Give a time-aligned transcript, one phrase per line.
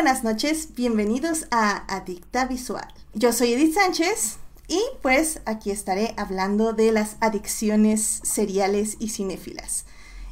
[0.00, 2.88] Buenas noches, bienvenidos a Adicta Visual.
[3.12, 9.84] Yo soy Edith Sánchez y pues aquí estaré hablando de las adicciones seriales y cinéfilas.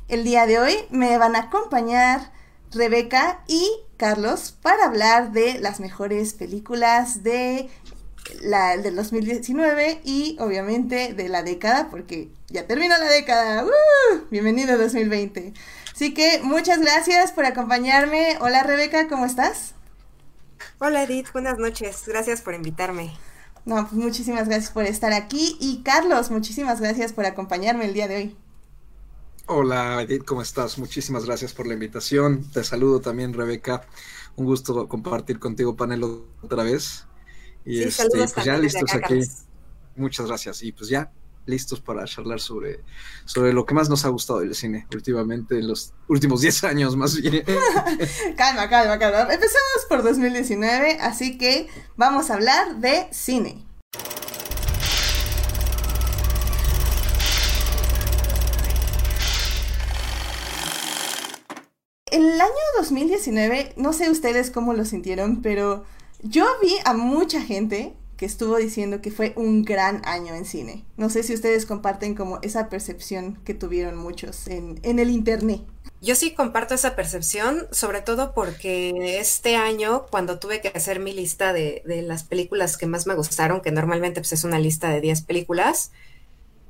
[0.08, 2.32] El día de hoy me van a acompañar
[2.72, 3.62] Rebeca y
[3.98, 7.68] Carlos para hablar de las mejores películas de
[8.40, 13.66] la del 2019 y obviamente de la década, porque ya terminó la década.
[13.66, 14.20] ¡Uh!
[14.30, 15.52] Bienvenido 2020.
[15.98, 18.38] Así que muchas gracias por acompañarme.
[18.40, 19.74] Hola Rebeca, ¿cómo estás?
[20.78, 22.04] Hola Edith, buenas noches.
[22.06, 23.16] Gracias por invitarme.
[23.64, 25.56] No, pues muchísimas gracias por estar aquí.
[25.58, 28.36] Y Carlos, muchísimas gracias por acompañarme el día de hoy.
[29.46, 30.78] Hola Edith, ¿cómo estás?
[30.78, 32.48] Muchísimas gracias por la invitación.
[32.52, 33.84] Te saludo también, Rebeca.
[34.36, 36.04] Un gusto compartir contigo panel
[36.42, 37.06] otra vez.
[37.64, 39.18] Y este, pues ya listos aquí.
[39.96, 40.62] Muchas gracias.
[40.62, 41.10] Y pues ya
[41.48, 42.84] listos para charlar sobre,
[43.24, 46.96] sobre lo que más nos ha gustado del cine últimamente, en los últimos 10 años
[46.96, 47.44] más bien.
[48.36, 49.22] calma, calma, calma.
[49.22, 53.64] Empezamos por 2019, así que vamos a hablar de cine.
[62.10, 65.84] El año 2019, no sé ustedes cómo lo sintieron, pero
[66.22, 70.84] yo vi a mucha gente que estuvo diciendo que fue un gran año en cine.
[70.96, 75.62] No sé si ustedes comparten como esa percepción que tuvieron muchos en, el internet.
[76.02, 81.12] Yo sí comparto esa percepción, sobre todo porque este año, cuando tuve que hacer mi
[81.12, 84.90] lista de, de las películas que más me gustaron, que normalmente pues, es una lista
[84.90, 85.92] de 10 películas,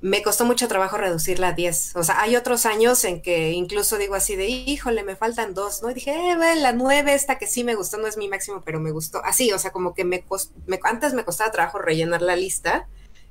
[0.01, 1.97] me costó mucho trabajo reducirla a 10.
[1.97, 5.83] O sea, hay otros años en que incluso digo así de, híjole, me faltan dos,
[5.83, 5.91] ¿no?
[5.91, 8.81] Y dije, eh, la nueve, esta que sí me gustó, no es mi máximo, pero
[8.81, 9.25] me gustó.
[9.25, 10.25] Así, o sea, como que me,
[10.67, 12.89] me antes me costaba trabajo rellenar la lista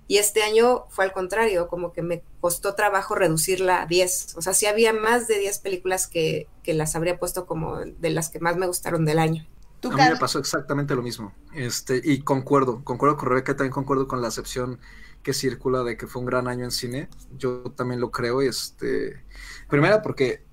[0.09, 4.35] y este año fue al contrario, como que me costó trabajo reducirla a 10.
[4.37, 8.09] O sea, sí había más de 10 películas que, que las habría puesto como de
[8.09, 9.45] las que más me gustaron del año.
[9.83, 11.33] A mí me pasó exactamente lo mismo.
[11.53, 14.79] Este, y concuerdo, concuerdo con Rebeca, también concuerdo con la acepción
[15.27, 17.09] que circula de que fue un gran año en cine.
[17.37, 18.41] Yo también lo creo.
[18.41, 19.25] Este,
[19.69, 20.45] primera porque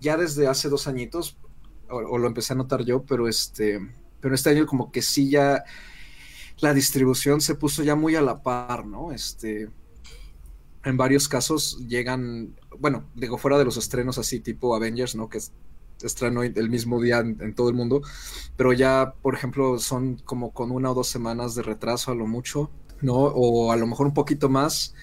[0.00, 1.36] ya desde hace dos añitos,
[1.90, 3.78] o, lo empecé a notar yo, pero este,
[4.22, 5.64] pero este año como que sí ya
[6.60, 9.12] la distribución se puso ya muy a la par, ¿no?
[9.12, 9.68] Este,
[10.82, 15.28] en varios casos llegan, bueno, digo, fuera de los estrenos así tipo Avengers, ¿no?
[15.28, 15.52] Que es
[16.02, 18.00] estreno el mismo día en, todo el mundo,
[18.56, 22.26] pero ya, por ejemplo, son como con una o dos semanas de retraso a lo
[22.26, 22.70] mucho.
[23.02, 23.14] ¿No?
[23.14, 24.94] O a lo mejor un poquito más,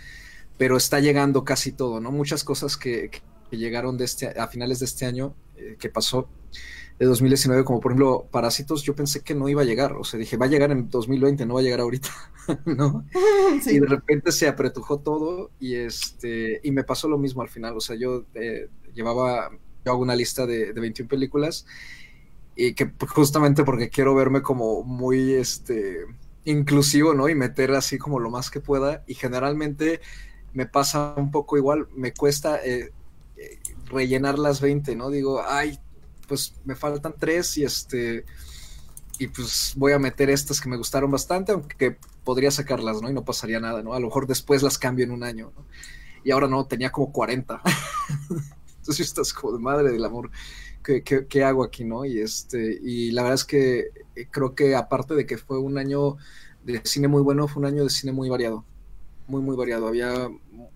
[0.58, 2.12] pero está llegando casi todo, ¿no?
[2.12, 3.12] Muchas cosas que,
[3.52, 6.30] llegaron de este, a finales de este año, eh, que pasó,
[7.00, 10.20] de 2019, como por ejemplo Parásitos, yo pensé que no iba a llegar, o sea,
[10.20, 12.10] dije, va a llegar en 2020, no va a llegar ahorita,
[12.66, 13.06] ¿no?
[13.66, 17.76] Y de repente se apretujó todo y este, y me pasó lo mismo al final,
[17.78, 19.50] o sea, yo eh, llevaba,
[19.86, 21.66] yo hago una lista de, de 21 películas
[22.56, 26.00] y que justamente porque quiero verme como muy, este,
[26.45, 27.29] inclusivo, ¿no?
[27.29, 29.03] Y meter así como lo más que pueda.
[29.07, 30.01] Y generalmente
[30.53, 32.91] me pasa un poco igual, me cuesta eh,
[33.38, 35.09] eh, rellenar las 20, ¿no?
[35.09, 35.79] Digo, ay,
[36.27, 38.25] pues me faltan tres y este,
[39.17, 43.09] y pues voy a meter estas que me gustaron bastante, aunque podría sacarlas, ¿no?
[43.09, 43.94] Y no pasaría nada, ¿no?
[43.94, 45.66] A lo mejor después las cambio en un año, ¿no?
[46.23, 47.61] Y ahora no, tenía como 40.
[48.77, 50.29] Entonces estás como de madre del amor.
[50.84, 52.06] ¿Qué, hago aquí, no?
[52.06, 55.78] Y este, y la verdad es que eh, creo que aparte de que fue un
[55.78, 56.17] año
[56.63, 58.66] de cine muy bueno, fue un año de cine muy variado.
[59.28, 59.88] Muy, muy variado.
[59.88, 60.29] Había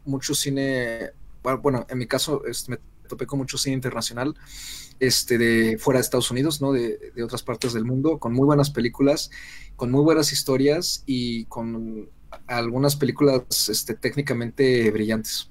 [0.06, 1.12] mucho cine,
[1.62, 2.78] bueno, en mi caso este, me
[3.08, 4.36] topé con mucho cine internacional,
[5.00, 6.72] este, de fuera de Estados Unidos, ¿no?
[6.72, 9.32] De, de otras partes del mundo, con muy buenas películas,
[9.76, 12.10] con muy buenas historias y con
[12.48, 15.50] algunas películas este, técnicamente brillantes.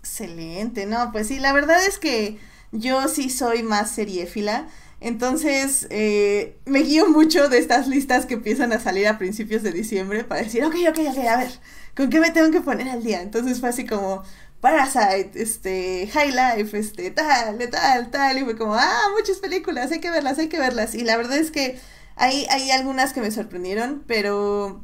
[0.00, 2.38] Excelente, no, pues sí, la verdad es que
[2.72, 4.68] yo sí soy más seriéfila.
[5.00, 9.72] Entonces, eh, me guío mucho de estas listas que empiezan a salir a principios de
[9.72, 11.50] diciembre para decir, ok, ok, ok, a ver,
[11.96, 13.20] ¿con qué me tengo que poner al día?
[13.20, 14.22] Entonces fue así como
[14.60, 19.98] Parasite, este, High Life, este, tal, tal, tal, y fue como, ah, muchas películas, hay
[19.98, 20.94] que verlas, hay que verlas.
[20.94, 21.80] Y la verdad es que
[22.14, 24.82] hay, hay algunas que me sorprendieron, pero,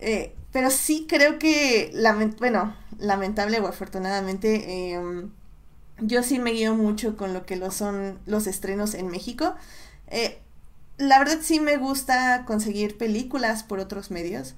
[0.00, 1.92] eh, pero sí creo que,
[2.40, 5.28] bueno, lamentable o afortunadamente, eh,
[6.00, 9.54] yo sí me guío mucho con lo que lo son los estrenos en México.
[10.08, 10.38] Eh,
[10.98, 14.54] la verdad sí me gusta conseguir películas por otros medios,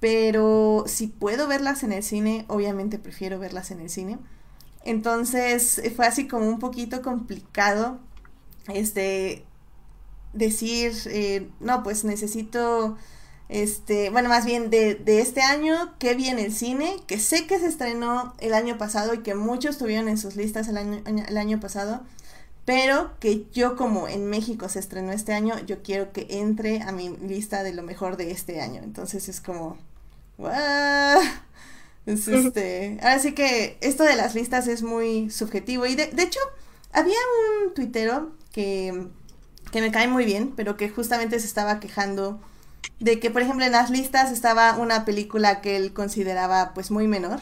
[0.00, 4.18] pero si puedo verlas en el cine, obviamente prefiero verlas en el cine.
[4.84, 7.98] Entonces eh, fue así como un poquito complicado
[8.68, 9.44] este
[10.32, 12.96] decir, eh, no, pues necesito
[13.48, 17.58] este, bueno, más bien de, este año, que vi en el cine, que sé que
[17.58, 21.36] se estrenó el año pasado y que muchos tuvieron en sus listas el año, el
[21.36, 22.02] año pasado,
[22.64, 26.92] pero que yo como en México se estrenó este año, yo quiero que entre a
[26.92, 28.80] mi lista de lo mejor de este año.
[28.82, 29.76] Entonces es como,
[30.38, 30.52] ¡Wow!
[32.06, 36.22] Es este, ahora sí que esto de las listas es muy subjetivo y de, de
[36.22, 36.40] hecho
[36.92, 37.16] había
[37.64, 39.06] un tuitero que,
[39.72, 42.40] que me cae muy bien, pero que justamente se estaba quejando
[43.00, 47.08] de que, por ejemplo, en las listas estaba una película que él consideraba pues muy
[47.08, 47.40] menor.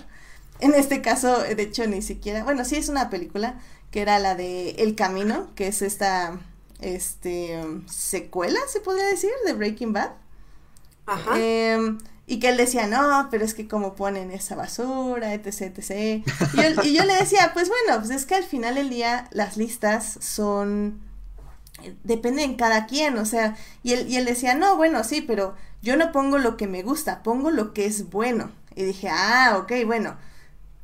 [0.61, 3.61] En este caso, de hecho, ni siquiera, bueno, sí es una película
[3.91, 6.39] que era la de El Camino, que es esta
[6.81, 10.13] este secuela, se podría decir, de Breaking Bad.
[11.07, 11.39] Ajá.
[11.39, 16.25] Em, y que él decía, no, pero es que como ponen esa basura, etc, etc.
[16.83, 19.57] Y, y yo le decía, pues bueno, pues es que al final del día las
[19.57, 21.01] listas son
[22.05, 25.97] depende cada quien, o sea, y él, y él decía, no, bueno, sí, pero yo
[25.97, 28.51] no pongo lo que me gusta, pongo lo que es bueno.
[28.75, 30.17] Y dije, ah, ok, bueno,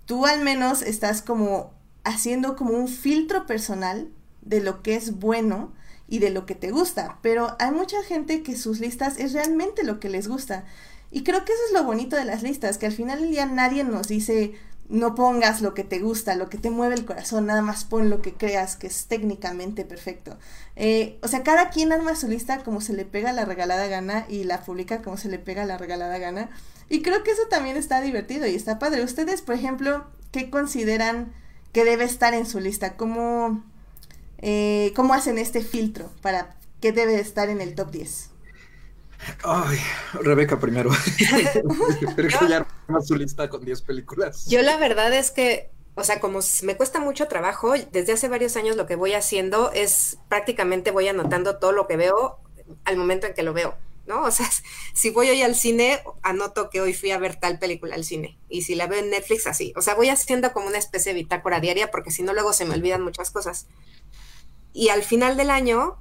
[0.06, 1.73] tú al menos estás como
[2.05, 4.09] haciendo como un filtro personal
[4.43, 5.73] de lo que es bueno
[6.09, 9.85] y de lo que te gusta, pero hay mucha gente que sus listas es realmente
[9.85, 10.65] lo que les gusta.
[11.11, 13.47] Y creo que eso es lo bonito de las listas, que al final del día
[13.47, 14.55] nadie nos dice,
[14.88, 18.08] no pongas lo que te gusta, lo que te mueve el corazón, nada más pon
[18.08, 20.38] lo que creas que es técnicamente perfecto.
[20.76, 24.25] Eh, o sea, cada quien arma su lista como se le pega la regalada gana
[24.29, 26.50] y la publica como se le pega la regalada gana.
[26.88, 29.05] Y creo que eso también está divertido y está padre.
[29.05, 31.35] Ustedes, por ejemplo, ¿qué consideran
[31.73, 32.96] que debe estar en su lista?
[32.96, 33.62] ¿Cómo,
[34.38, 38.31] eh, cómo hacen este filtro para qué debe estar en el top 10?
[39.44, 39.79] Ay,
[40.15, 40.91] Rebeca primero.
[42.17, 42.67] Pero ya
[43.03, 44.47] su lista con 10 películas.
[44.47, 48.56] Yo la verdad es que, o sea, como me cuesta mucho trabajo, desde hace varios
[48.56, 52.38] años lo que voy haciendo es prácticamente voy anotando todo lo que veo
[52.85, 53.76] al momento en que lo veo,
[54.06, 54.23] ¿no?
[54.23, 54.49] O sea,
[54.94, 58.38] si voy hoy al cine, anoto que hoy fui a ver tal película al cine.
[58.49, 59.73] Y si la veo en Netflix, así.
[59.76, 62.64] O sea, voy haciendo como una especie de bitácora diaria porque si no, luego se
[62.64, 63.67] me olvidan muchas cosas.
[64.73, 65.99] Y al final del año,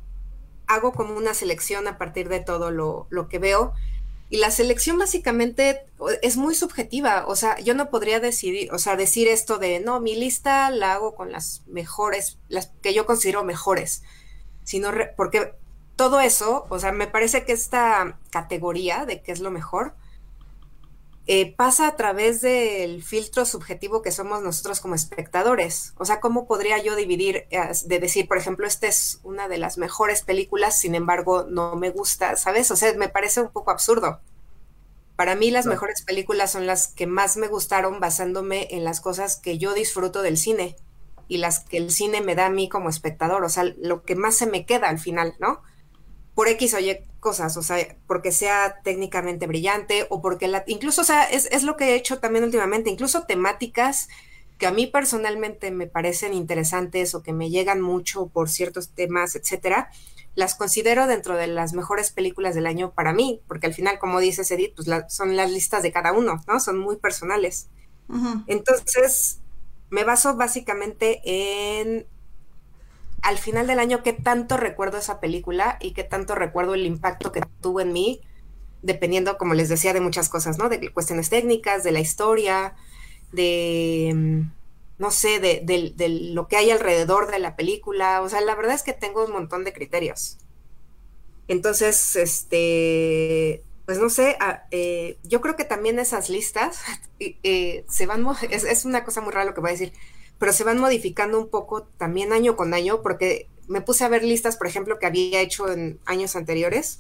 [0.68, 3.74] hago como una selección a partir de todo lo, que veo.
[4.30, 5.86] Y la selección básicamente
[6.22, 10.02] es muy subjetiva, o sea, yo no podría decidir, o sea, decir esto de, no,
[10.02, 14.04] mi lista la hago con las mejores, las que yo considero mejores,
[14.66, 15.54] sino porque
[15.96, 19.96] todo eso, o sea, me parece que esta categoría de qué es lo mejor,
[21.30, 25.94] eh, pasa a través del filtro subjetivo que somos nosotros como espectadores.
[25.98, 29.78] O sea, ¿cómo podría yo dividir, de decir, por ejemplo, esta es una de las
[29.78, 32.72] mejores películas, sin embargo, no me gusta, ¿sabes?
[32.72, 34.22] O sea, me parece un poco absurdo.
[35.18, 39.36] Para mí las mejores películas son las que más me gustaron basándome en las cosas
[39.36, 40.78] que yo disfruto del cine
[41.28, 44.16] y las que el cine me da a mí como espectador, o sea, lo que
[44.16, 45.62] más se me queda al final, ¿no?
[46.38, 51.02] por X o Y cosas, o sea, porque sea técnicamente brillante o porque la, incluso,
[51.02, 54.08] o sea, es, lo que he hecho también últimamente, incluso temáticas
[54.58, 59.36] que a mí personalmente me parecen interesantes o que me llegan mucho por ciertos temas,
[59.36, 59.90] etcétera,
[60.36, 64.22] las considero dentro de las mejores películas del año para mí, porque al final, como
[64.22, 66.62] dice Edith, pues son las listas de cada uno, ¿no?
[66.62, 67.68] Son muy personales.
[68.48, 69.42] Entonces,
[69.90, 72.08] me baso básicamente en
[73.22, 77.32] al final del año qué tanto recuerdo esa película y qué tanto recuerdo el impacto
[77.32, 78.22] que tuvo en mí,
[78.82, 80.70] dependiendo, como les decía, de muchas cosas, ¿no?
[80.70, 82.76] De cuestiones técnicas, de la historia,
[83.32, 84.42] de, mm,
[85.00, 88.22] no sé, de, lo que hay alrededor de la película.
[88.22, 90.38] O sea, la verdad es que tengo un montón de criterios.
[91.48, 96.82] Entonces, este, pues no sé, ah, eh, yo creo que también esas listas
[97.20, 99.94] eh, se van, es, es, una cosa muy rara lo que voy a decir,
[100.40, 104.24] pero se van modificando un poco también año con año, porque me puse a ver
[104.24, 107.00] listas, por ejemplo, que había hecho en años anteriores,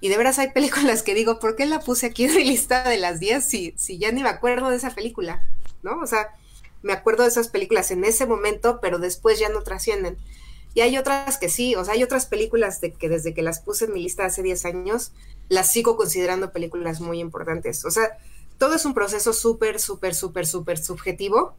[0.00, 2.88] y de veras hay películas que digo, ¿por qué la puse aquí en mi lista
[2.88, 5.42] de las 10 si, si ya ni me acuerdo de esa película?
[5.82, 6.00] ¿No?
[6.00, 6.34] O sea,
[6.82, 10.16] me acuerdo de esas películas en ese momento, pero después ya no trascienden.
[10.74, 13.60] Y hay otras que sí, o sea, hay otras películas de que desde que las
[13.60, 15.12] puse en mi lista hace 10 años,
[15.48, 17.84] las sigo considerando películas muy importantes.
[17.86, 18.18] O sea,
[18.58, 21.56] todo es un proceso súper, súper, súper, súper subjetivo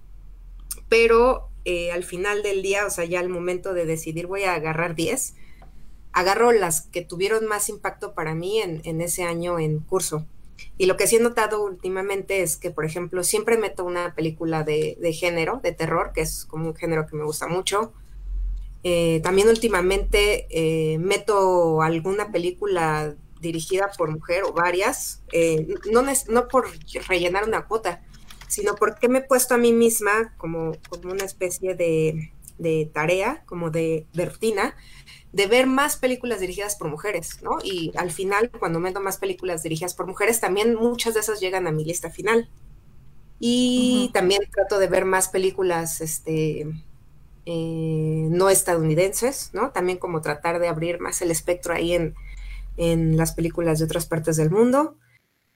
[0.90, 4.54] pero eh, al final del día, o sea, ya al momento de decidir voy a
[4.54, 5.36] agarrar 10,
[6.14, 10.26] agarro las que tuvieron más impacto para mí en, ese año en curso.
[10.78, 14.64] Y lo que sí he notado últimamente es que, por ejemplo, siempre meto una película
[14.64, 17.92] de, género, de terror, que es como un género que me gusta mucho.
[18.84, 25.22] Eh, también últimamente eh, meto alguna película dirigida por mujer o varias,
[25.92, 26.68] no, no por
[27.08, 28.02] rellenar una cuota,
[28.48, 32.32] sino porque me he puesto a mí misma como, como una especie de,
[32.94, 34.76] tarea, como de, de, rutina,
[35.32, 37.58] de ver más películas dirigidas por mujeres, ¿no?
[37.64, 41.68] Y al final, cuando meto más películas dirigidas por mujeres, también muchas de esas llegan
[41.68, 42.50] a mi lista final.
[43.40, 46.68] Y también trato de ver más películas este,
[47.46, 49.72] eh, no estadounidenses, ¿no?
[49.72, 52.16] También como tratar de abrir más el espectro ahí en,
[52.78, 54.98] en las películas de otras partes del mundo.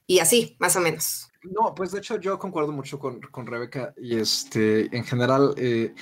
[0.05, 1.30] Y así, más o menos.
[1.43, 5.95] No, pues de hecho yo concuerdo mucho con, con Rebeca y este, en general, eh,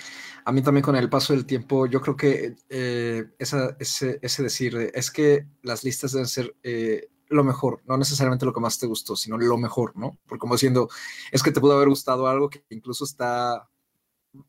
[0.44, 4.44] a mí también con el paso del tiempo, yo creo que eh, esa, ese, ese,
[4.44, 8.78] decir, es que las listas deben ser eh, lo mejor, no necesariamente lo que más
[8.80, 10.18] te gustó, sino lo mejor, ¿no?
[10.28, 10.90] Porque como diciendo,
[11.32, 13.70] es que te pudo haber gustado algo que incluso está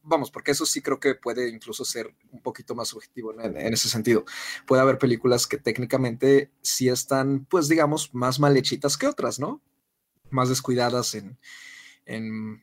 [0.03, 3.89] vamos, porque eso sí creo que puede incluso ser un poquito más subjetivo en, ese
[3.89, 4.25] sentido.
[4.67, 9.63] Puede haber películas que técnicamente sí están, pues digamos, más mal hechitas que otras, ¿no?
[10.31, 11.39] Más descuidadas en,
[12.07, 12.63] en,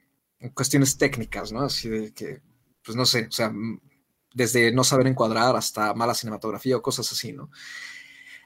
[0.53, 1.61] cuestiones técnicas, ¿no?
[1.61, 2.41] Así de que,
[2.83, 3.51] pues no sé, o sea,
[4.33, 7.49] desde no saber encuadrar hasta mala cinematografía o cosas así, ¿no?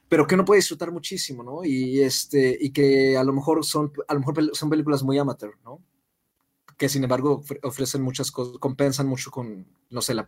[0.07, 1.63] Pero que uno puede disfrutar muchísimo, ¿no?
[1.63, 5.57] Y, este, y que a lo mejor son, a lo mejor son películas muy amateur,
[5.63, 5.81] ¿no?
[6.81, 10.25] que sin embargo ofrecen muchas cosas, compensan mucho con, no sé, la,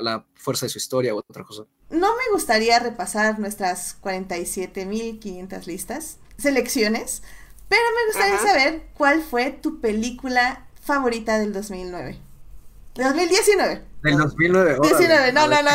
[0.00, 1.64] la, fuerza de su historia o otra cosa.
[1.90, 7.24] No me gustaría repasar nuestras 47.500 listas, selecciones,
[7.70, 12.18] pero me gustaría saber cuál fue tu película favorita del 2009.
[12.96, 13.82] 2019.
[14.02, 14.78] Del 2009.
[14.82, 15.70] 19, no, no, no,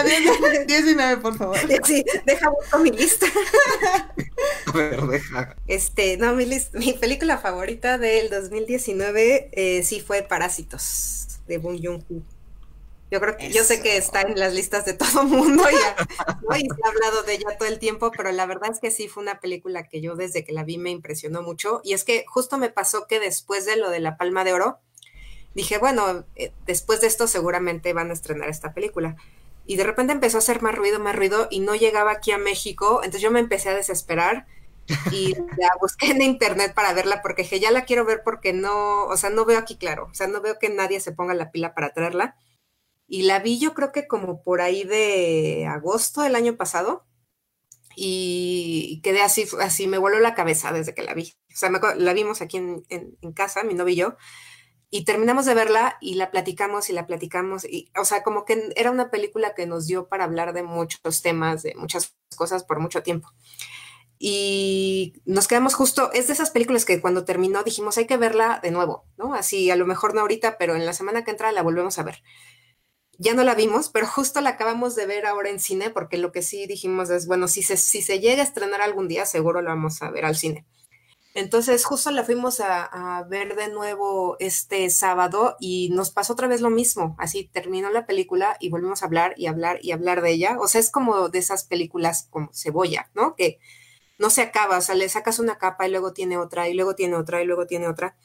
[0.67, 1.57] 19, por favor.
[1.85, 3.27] Sí, deja con mi lista.
[4.65, 5.55] A ver, deja.
[5.67, 12.34] Este, no, mi, mi película favorita del 2019 eh, sí fue Parásitos, de Bong Joon-ho.
[13.11, 15.95] Yo creo que, yo sé que está en las listas de todo mundo ya,
[16.49, 16.57] ¿no?
[16.57, 19.07] y se ha hablado de ella todo el tiempo, pero la verdad es que sí
[19.07, 21.81] fue una película que yo desde que la vi me impresionó mucho.
[21.83, 24.79] Y es que justo me pasó que después de lo de la Palma de Oro,
[25.53, 29.15] dije, bueno, eh, después de esto seguramente van a estrenar esta película.
[29.67, 32.37] Y de repente empezó a hacer más ruido, más ruido, y no llegaba aquí a
[32.37, 33.01] México.
[33.03, 34.47] Entonces yo me empecé a desesperar
[35.11, 39.05] y la busqué en internet para verla porque dije, ya la quiero ver porque no,
[39.05, 41.51] o sea, no veo aquí claro, o sea, no veo que nadie se ponga la
[41.51, 42.35] pila para traerla.
[43.07, 47.05] Y la vi yo creo que como por ahí de agosto del año pasado
[47.95, 51.33] y quedé así, así me voló la cabeza desde que la vi.
[51.53, 54.17] O sea, la vimos aquí en, en casa, mi novio y yo,
[54.89, 57.65] y terminamos de verla y la platicamos y la platicamos.
[57.65, 61.21] Y, o sea, como que era una película que nos dio para hablar de muchos
[61.21, 63.29] temas, de muchas cosas por mucho tiempo.
[64.17, 68.61] Y nos quedamos justo, es de esas películas que cuando terminó dijimos hay que verla
[68.63, 69.33] de nuevo, ¿no?
[69.33, 72.03] Así, a lo mejor no ahorita, pero en la semana que entra la volvemos a
[72.03, 72.23] ver.
[73.17, 76.31] Ya no la vimos, pero justo la acabamos de ver ahora en cine, porque lo
[76.31, 79.61] que sí dijimos es, bueno, si se, si se llega a estrenar algún día, seguro
[79.61, 80.65] la vamos a ver al cine.
[81.35, 86.61] Entonces, justo la fuimos a, ver de nuevo este sábado y nos pasó otra vez
[86.61, 87.13] lo mismo.
[87.19, 90.57] Así terminó la película y volvimos a hablar y hablar y hablar de ella.
[90.61, 93.35] O sea, es como de esas películas como cebolla, ¿no?
[93.35, 93.59] Que
[94.17, 96.95] no se acaba, o sea, le sacas una capa y luego tiene otra y luego
[96.95, 98.15] tiene otra y luego tiene otra.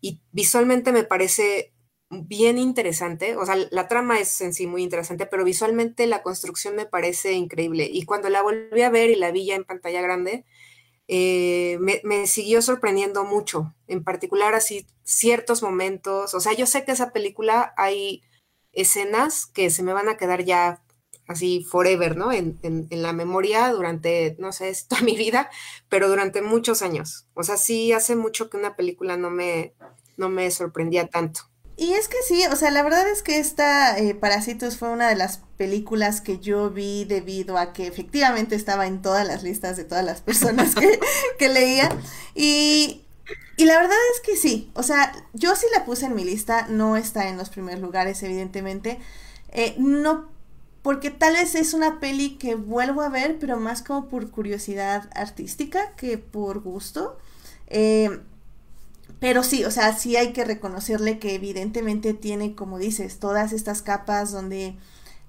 [0.00, 1.72] Y visualmente me parece
[2.10, 6.76] bien interesante, o sea, la trama es en sí muy interesante, pero visualmente la construcción
[6.76, 7.88] me parece increíble.
[7.90, 10.44] Y cuando la volví a ver y la vi ya en pantalla grande,
[11.08, 16.92] eh, me, siguió sorprendiendo mucho, en particular así ciertos momentos, o sea, yo sé que
[16.92, 18.22] esa película hay
[18.72, 20.82] escenas que se me van a quedar ya
[21.28, 22.32] así forever, ¿no?
[22.32, 22.58] En,
[22.90, 25.50] la memoria durante, no sé, toda mi vida,
[25.88, 27.26] pero durante muchos años.
[27.34, 29.74] O sea, sí hace mucho que una película no me,
[30.16, 31.42] no me sorprendía tanto.
[31.76, 35.08] Y es que sí, o sea, la verdad es que esta eh, Parásitos fue una
[35.08, 39.76] de las películas que yo vi debido a que efectivamente estaba en todas las listas
[39.76, 40.98] de todas las personas que,
[41.38, 41.90] que leía.
[42.34, 43.02] Y,
[43.58, 46.66] y la verdad es que sí, o sea, yo sí la puse en mi lista,
[46.68, 48.98] no está en los primeros lugares, evidentemente.
[49.50, 50.30] Eh, no,
[50.82, 55.10] porque tal vez es una peli que vuelvo a ver, pero más como por curiosidad
[55.14, 57.18] artística que por gusto.
[57.66, 58.20] Eh,
[59.20, 63.82] pero sí, o sea, sí hay que reconocerle que evidentemente tiene, como dices, todas estas
[63.82, 64.76] capas donde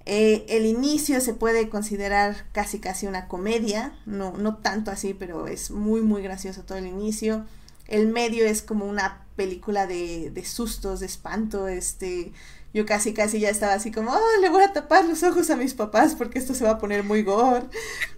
[0.06, 5.48] eh, el inicio se puede considerar casi casi una comedia, no, no tanto así, pero
[5.48, 7.46] es muy muy gracioso todo el inicio.
[7.88, 12.34] El medio es como una película de, de sustos, de espanto, este,
[12.74, 15.56] yo casi casi ya estaba así como, oh, le voy a tapar los ojos a
[15.56, 17.66] mis papás porque esto se va a poner muy gore.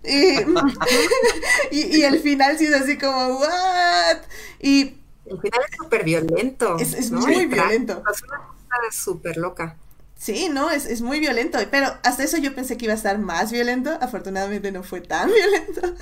[0.04, 0.40] Y,
[1.72, 4.18] y, el final sí es así como, what?
[4.60, 4.99] Y
[5.30, 6.78] el final es súper violento.
[6.78, 8.04] Es, muy violento.
[8.12, 9.78] Es una cosa súper loca.
[10.16, 13.18] Sí, no, es, es, muy violento, pero hasta eso yo pensé que iba a estar
[13.20, 15.96] más violento, afortunadamente no fue tan violento,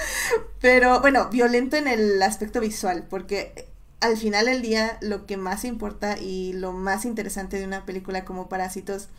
[0.60, 3.68] pero bueno, violento en el aspecto visual, porque
[4.00, 8.26] al final del día lo que más importa y lo más interesante de una película
[8.26, 9.10] como Parásitos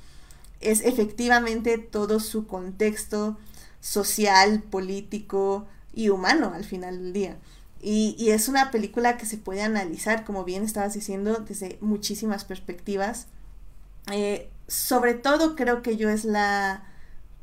[0.60, 3.38] es efectivamente todo su contexto
[3.80, 7.36] social, político y humano al final del día.
[7.80, 13.26] Y, es una película que se puede analizar, como bien estabas diciendo, desde muchísimas perspectivas.
[14.10, 16.82] Eh, sobre todo creo que yo es la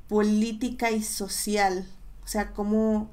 [0.10, 1.88] política y social,
[2.24, 3.12] o sea, cómo,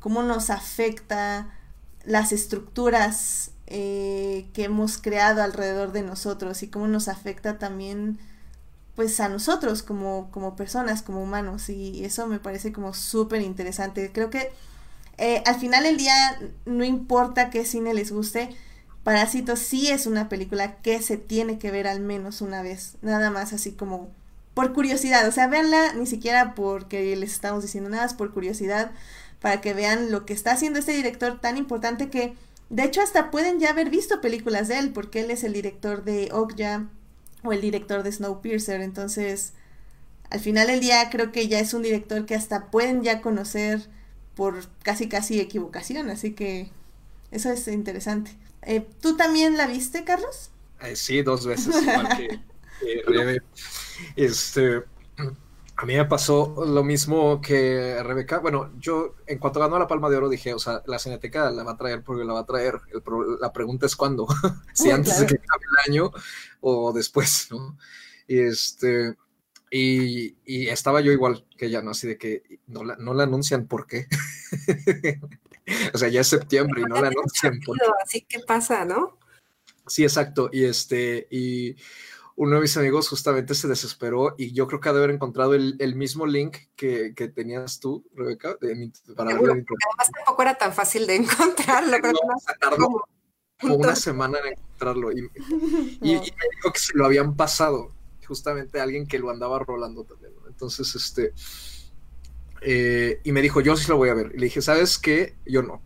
[0.00, 1.54] cómo nos afecta
[2.04, 8.18] las estructuras eh, que hemos creado alrededor de nosotros y cómo nos afecta también
[8.96, 14.10] pues a nosotros como, como personas, como humanos y eso me parece como súper interesante.
[14.12, 14.50] Creo que
[15.18, 16.14] eh, al final del día
[16.64, 18.50] no importa qué cine les guste,
[19.08, 23.30] Parásitos sí es una película que se tiene que ver al menos una vez, nada
[23.30, 24.10] más así como
[24.52, 28.90] por curiosidad, o sea, véanla ni siquiera porque les estamos diciendo nada, es por curiosidad,
[29.40, 32.34] para que vean lo que está haciendo este director tan importante que
[32.68, 36.04] de hecho hasta pueden ya haber visto películas de él, porque él es el director
[36.04, 36.86] de Okja
[37.44, 39.54] o el director de Snowpiercer, entonces
[40.28, 43.88] al final del día creo que ya es un director que hasta pueden ya conocer
[44.38, 44.54] por
[44.84, 46.70] casi casi equivocación, así que
[47.32, 48.30] eso es interesante.
[48.62, 50.52] Eh, ¿Tú también la viste, Carlos?
[50.80, 52.38] Eh, sí, dos veces, igual que,
[54.14, 54.84] Este,
[55.74, 58.38] a mí me pasó lo mismo que Rebeca.
[58.38, 61.64] Bueno, yo en cuanto ganó la Palma de Oro dije, o sea, la Cineteca la
[61.64, 62.74] va a traer porque la va a traer.
[63.40, 64.28] la pregunta es cuándo,
[64.72, 66.12] si antes de que acabe el año
[66.60, 67.76] o después, ¿no?
[68.28, 69.16] Y este,
[69.70, 71.90] y, estaba yo igual que ella, ¿no?
[71.90, 74.06] Así de que no la, no la anuncian por qué.
[75.94, 77.60] o sea, ya es septiembre y no la anuncian.
[78.02, 79.18] Así que pasa, ¿no?
[79.86, 80.50] Sí, exacto.
[80.52, 81.76] Y este, y
[82.36, 85.54] uno de mis amigos justamente se desesperó y yo creo que ha de haber encontrado
[85.54, 88.56] el, mismo link que, tenías tú, Rebeca,
[89.16, 91.96] para Seguro, Además tampoco era tan fácil de encontrarlo.
[92.60, 93.04] Tardó
[93.60, 95.28] como, una semana en encontrarlo y,
[96.00, 97.92] y, me dijo que se lo habían pasado
[98.28, 100.32] justamente alguien que lo andaba rolando también.
[100.46, 101.32] Entonces, este,
[102.62, 104.32] eh, y me dijo, yo sí lo voy a ver.
[104.34, 105.34] Y le dije, ¿sabes qué?
[105.46, 105.82] Yo no.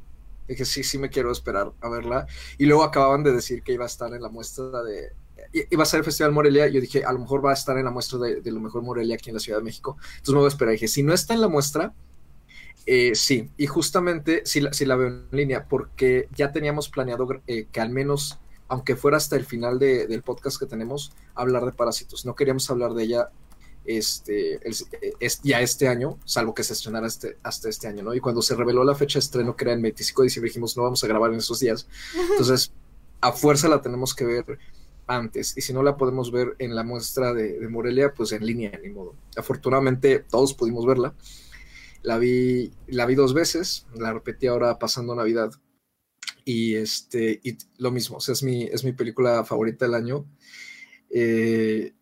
[0.48, 2.26] Le dije, sí, sí me quiero esperar a verla.
[2.58, 5.12] Y luego acababan de decir que iba a estar en la muestra de,
[5.70, 7.84] iba a ser el Festival Morelia, yo dije, a lo mejor va a estar en
[7.84, 9.96] la muestra de, lo mejor Morelia aquí en la Ciudad de México.
[10.00, 10.72] Entonces me voy a esperar.
[10.72, 11.92] dije, si no está en la muestra,
[12.86, 13.50] eh, sí.
[13.56, 17.90] Y justamente sí la, la, veo en línea, porque ya teníamos planeado eh, que al
[17.90, 18.38] menos
[18.72, 22.24] aunque fuera hasta el final del podcast que tenemos, hablar de Parásitos.
[22.24, 23.28] No queríamos hablar de ella
[23.84, 24.60] este,
[25.42, 28.14] ya este año, salvo que se estrenara este, hasta este año, ¿no?
[28.14, 30.76] Y cuando se reveló la fecha de estreno, que era el 25 de diciembre, dijimos,
[30.76, 31.86] no vamos a grabar en esos días.
[32.30, 32.72] Entonces,
[33.20, 34.58] a fuerza la tenemos que ver
[35.06, 35.56] antes.
[35.56, 38.78] Y si no la podemos ver en la muestra de, de Morelia, pues en línea,
[38.82, 39.14] ni modo.
[39.36, 41.14] Afortunadamente, todos pudimos verla.
[42.02, 45.52] La vi, la vi dos veces, la repetí ahora pasando Navidad
[46.44, 50.26] y, este, y lo mismo, o sea, es mi, es mi película favorita del año.
[51.10, 51.92] Eh,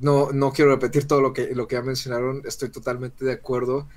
[0.00, 3.88] no, no quiero repetir todo lo que, lo que ya mencionaron, estoy totalmente de acuerdo,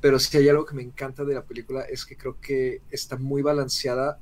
[0.00, 3.16] pero si hay algo que me encanta de la película es que creo que está
[3.16, 4.20] muy balanceada,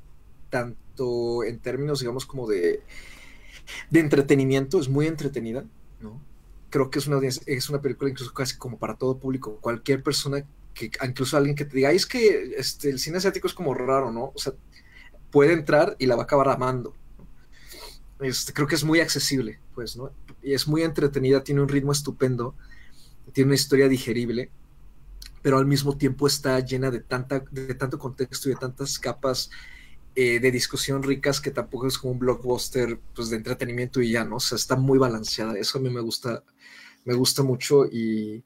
[0.49, 2.83] tanto en términos, digamos, como de,
[3.89, 5.65] de entretenimiento, es muy entretenida,
[5.99, 6.21] ¿no?
[6.69, 10.45] Creo que es una, es una película incluso casi como para todo público, cualquier persona
[10.73, 14.11] que incluso alguien que te diga, es que este, el cine asiático es como raro,
[14.11, 14.31] ¿no?
[14.35, 14.53] O sea,
[15.31, 16.93] puede entrar y la va a acabar amando.
[18.53, 20.11] Creo que es muy accesible, pues, ¿no?
[20.43, 22.55] Y es muy entretenida, tiene un ritmo estupendo,
[23.33, 24.51] tiene una historia digerible,
[25.41, 29.49] pero al mismo tiempo está llena de, tanta, de tanto contexto y de tantas capas
[30.13, 34.23] eh, de discusión ricas que tampoco es como un blockbuster pues, de entretenimiento y ya,
[34.23, 34.35] ¿no?
[34.35, 35.57] O sea, está muy balanceada.
[35.57, 36.43] Eso a mí me gusta,
[37.05, 38.43] me gusta mucho y,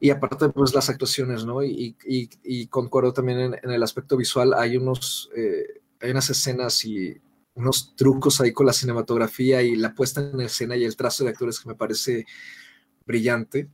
[0.00, 1.62] y aparte, pues las actuaciones, ¿no?
[1.62, 4.54] Y, y, concuerdo también en, el aspecto visual.
[4.54, 7.20] Hay unos, eh, hay unas escenas y
[7.56, 11.30] unos trucos ahí con la cinematografía y la puesta en escena y el trazo de
[11.30, 12.26] actores que me parece
[13.04, 13.68] brillante.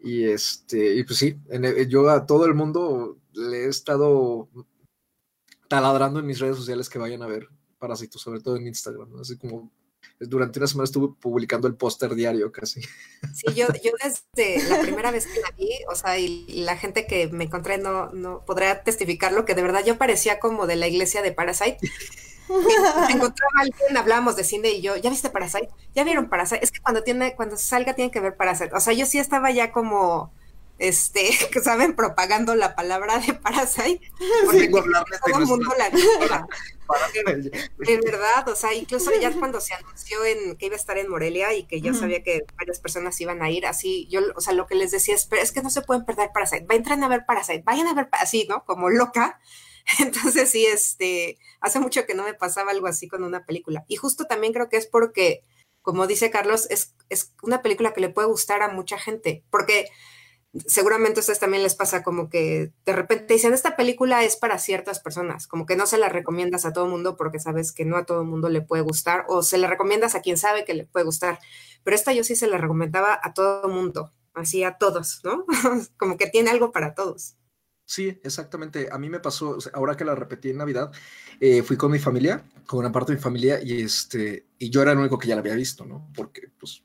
[0.00, 1.36] Y este, y pues sí,
[1.88, 4.48] yo a todo el mundo le he estado
[5.68, 9.36] taladrando en mis redes sociales que vayan a ver Parásitos, sobre todo en Instagram, así
[9.36, 9.70] como
[10.18, 12.80] durante una semana estuve publicando el póster diario casi.
[13.34, 17.06] Sí, yo, yo desde la primera vez que la vi, o sea, y, la gente
[17.06, 20.88] que me encontré no, no podrá testificarlo, que de verdad yo parecía como de la
[20.88, 21.78] iglesia de Parasite.
[22.48, 25.68] Me encontraba alguien, hablábamos de cine y yo, ¿ya viste Parasite?
[25.94, 26.64] ¿Ya vieron Parasite?
[26.64, 28.74] Es que cuando tiene, cuando salga tienen que ver Parasite.
[28.74, 30.32] O sea, yo sí estaba ya como
[30.78, 34.00] este, que saben, propagando la palabra de Parasite,
[34.44, 35.90] porque todo el mundo la
[37.78, 41.10] De verdad, o sea, incluso ya cuando se anunció en que iba a estar en
[41.10, 44.54] Morelia y que yo sabía que varias personas iban a ir, así, yo, o sea,
[44.54, 47.08] lo que les decía es, pero es que no se pueden perder Parasite, entren a
[47.08, 48.64] ver Parasite, vayan a ver, así, ¿no?
[48.64, 49.40] Como loca.
[49.98, 53.84] Entonces sí, este, hace mucho que no me pasaba algo así con una película.
[53.88, 55.42] Y justo también creo que es porque,
[55.82, 59.88] como dice Carlos, es, es una película que le puede gustar a mucha gente, porque
[60.66, 64.58] seguramente a ustedes también les pasa como que de repente dicen, esta película es para
[64.58, 67.84] ciertas personas, como que no se la recomiendas a todo el mundo porque sabes que
[67.84, 70.64] no a todo el mundo le puede gustar, o se la recomiendas a quien sabe
[70.64, 71.38] que le puede gustar,
[71.84, 75.44] pero esta yo sí se la recomendaba a todo mundo, así a todos, ¿no?
[75.98, 77.36] como que tiene algo para todos.
[77.88, 78.88] Sí, exactamente.
[78.92, 80.92] A mí me pasó, ahora que la repetí en Navidad,
[81.40, 84.82] eh, fui con mi familia, con una parte de mi familia, y este, y yo
[84.82, 86.10] era el único que ya la había visto, ¿no?
[86.14, 86.84] Porque, pues,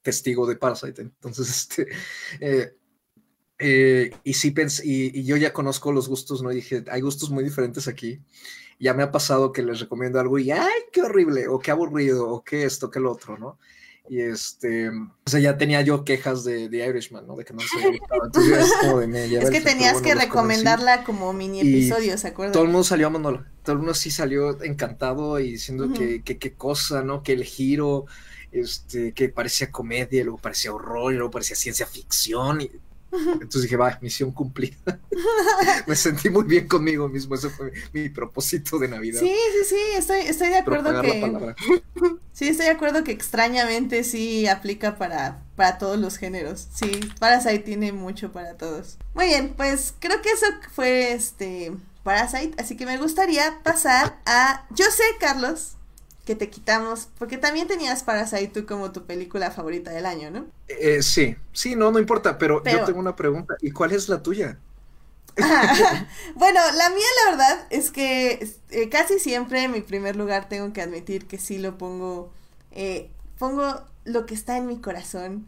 [0.00, 1.02] testigo de Parasite.
[1.02, 1.88] Entonces, este,
[2.40, 2.76] eh,
[3.58, 6.50] eh, y sí pensé, y, yo ya conozco los gustos, ¿no?
[6.50, 8.22] Dije, hay gustos muy diferentes aquí.
[8.78, 12.28] Ya me ha pasado que les recomiendo algo y, ay, qué horrible, o qué aburrido,
[12.30, 13.58] o qué esto, qué lo otro, ¿no?
[14.08, 17.36] Y este, o sea, ya tenía yo quejas de, de Irishman, ¿no?
[17.36, 21.60] De que no se Entonces, es, como de, es que tenías que recomendarla como mini
[21.60, 22.52] episodio, ¿se acuerdan?
[22.52, 23.12] Todo el mundo salió a
[23.62, 27.22] todo el mundo sí salió encantado y diciendo que qué cosa, ¿no?
[27.22, 28.06] Que el giro,
[28.50, 32.60] este, que parecía comedia, luego parecía horror, y luego parecía ciencia ficción.
[32.60, 32.70] Y
[33.12, 34.76] entonces dije, va, misión cumplida.
[35.86, 39.20] Me sentí muy bien conmigo mismo, ese fue mi, propósito de Navidad.
[39.20, 41.54] Sí, sí, sí, estoy, estoy de acuerdo que...
[42.32, 46.68] Sí, estoy de acuerdo que extrañamente sí aplica para, para todos los géneros.
[46.72, 48.98] Sí, Parasite tiene mucho para todos.
[49.14, 51.72] Muy bien, pues creo que eso fue este
[52.02, 54.66] Parasite, así que me gustaría pasar a...
[54.70, 55.76] Yo sé, Carlos,
[56.24, 60.46] que te quitamos, porque también tenías Parasite tú como tu película favorita del año, ¿no?
[60.68, 64.22] Eh, sí, sí, no, no importa, pero, yo tengo una pregunta, ¿y cuál es la
[64.22, 64.58] tuya?
[66.34, 70.72] bueno, la mía la verdad es que eh, casi siempre en mi primer lugar tengo
[70.72, 72.30] que admitir que sí lo pongo,
[72.70, 75.46] eh, pongo lo que está en mi corazón.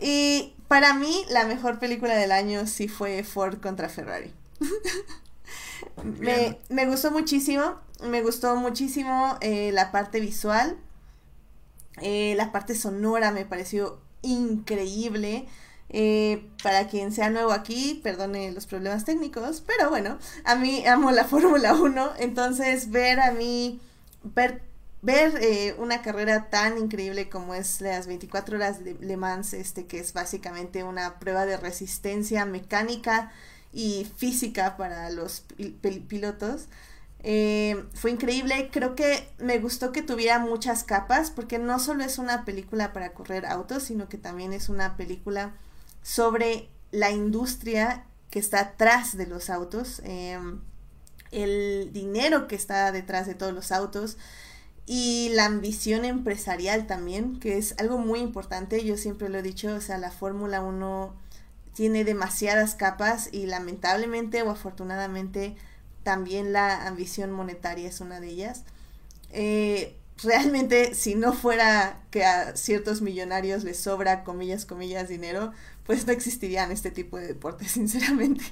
[0.00, 4.32] Y para mí la mejor película del año sí fue Ford contra Ferrari.
[6.04, 10.76] me, me gustó muchísimo me gustó muchísimo eh, la parte visual.
[12.00, 15.46] Eh, la parte sonora me pareció increíble.
[15.90, 21.10] Eh, para quien sea nuevo aquí, perdone los problemas técnicos, pero bueno, a mí amo
[21.12, 23.80] la Fórmula 1, entonces ver a mí,
[24.22, 24.60] ver,
[25.00, 29.98] ver una carrera tan increíble como es las 24 horas de Le Mans, este, que
[29.98, 33.32] es básicamente una prueba de resistencia mecánica
[33.72, 35.44] y física para los
[36.08, 36.68] pilotos,
[37.20, 42.18] eh, fue increíble, creo que me gustó que tuviera muchas capas, porque no solo es
[42.18, 45.52] una película para correr autos, sino que también es una película
[46.02, 50.60] sobre la industria que está atrás de los autos, em,
[51.32, 54.16] el dinero que está detrás de todos los autos
[54.86, 59.74] y la ambición empresarial también, que es algo muy importante, yo siempre lo he dicho,
[59.74, 61.14] o sea, la Fórmula 1
[61.78, 65.54] tiene demasiadas capas y lamentablemente o afortunadamente
[66.02, 68.64] también la ambición monetaria es una de ellas.
[69.30, 75.52] Eh, realmente, si no fuera que a ciertos millonarios les sobra, comillas, comillas, dinero,
[75.86, 78.42] pues no existirían este tipo de deportes, sinceramente.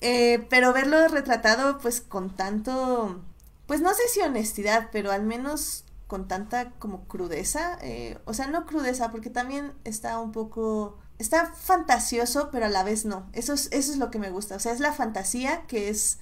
[0.00, 3.22] Eh, pero verlo retratado, pues con tanto,
[3.68, 8.48] pues no sé si honestidad, pero al menos con tanta como crudeza, eh, o sea,
[8.48, 13.28] no crudeza, porque también está un poco, está fantasioso, pero a la vez no.
[13.32, 16.18] Eso es, eso es lo que me gusta, o sea, es la fantasía que es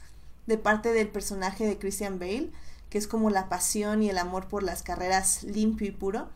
[0.46, 2.50] de parte del personaje de Christian Bale,
[2.88, 6.28] que es como la pasión y el amor por las carreras limpio y puro.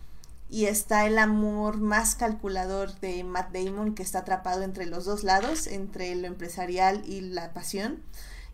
[0.48, 5.22] Y está el amor más calculador de Matt Damon, que está atrapado entre los dos
[5.22, 8.02] lados, entre lo empresarial y la pasión.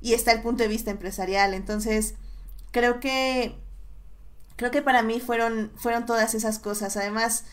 [0.03, 1.55] Y está el punto de vista empresarial.
[1.55, 2.15] Entonces,
[2.71, 3.57] creo que.
[4.57, 6.99] Creo que para mí fueron, fueron todas esas cosas.
[6.99, 7.45] Además,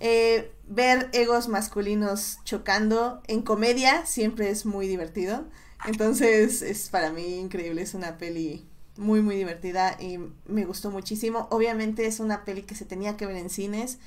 [0.00, 5.44] eh, ver egos masculinos chocando en comedia siempre es muy divertido.
[5.86, 11.46] Entonces es para mí increíble, es una peli muy muy divertida y me gustó muchísimo.
[11.50, 13.98] Obviamente es una peli que se tenía que ver en cines.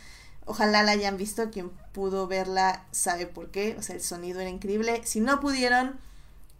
[0.45, 4.49] Ojalá la hayan visto, quien pudo verla sabe por qué, o sea, el sonido era
[4.49, 5.01] increíble.
[5.05, 5.99] Si no pudieron,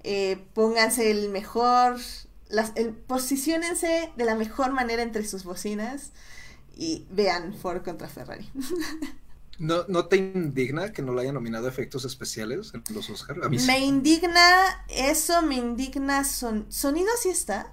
[0.04, 2.00] eh, pónganse el mejor,
[2.48, 6.12] las, el, posicionense de la mejor manera entre sus bocinas
[6.76, 8.50] y vean Ford contra Ferrari.
[9.62, 13.40] ¿No, ¿No te indigna que no lo hayan nominado efectos especiales en los Oscars?
[13.68, 16.24] me indigna, eso me indigna.
[16.24, 17.72] Son, ¿Sonido sí está?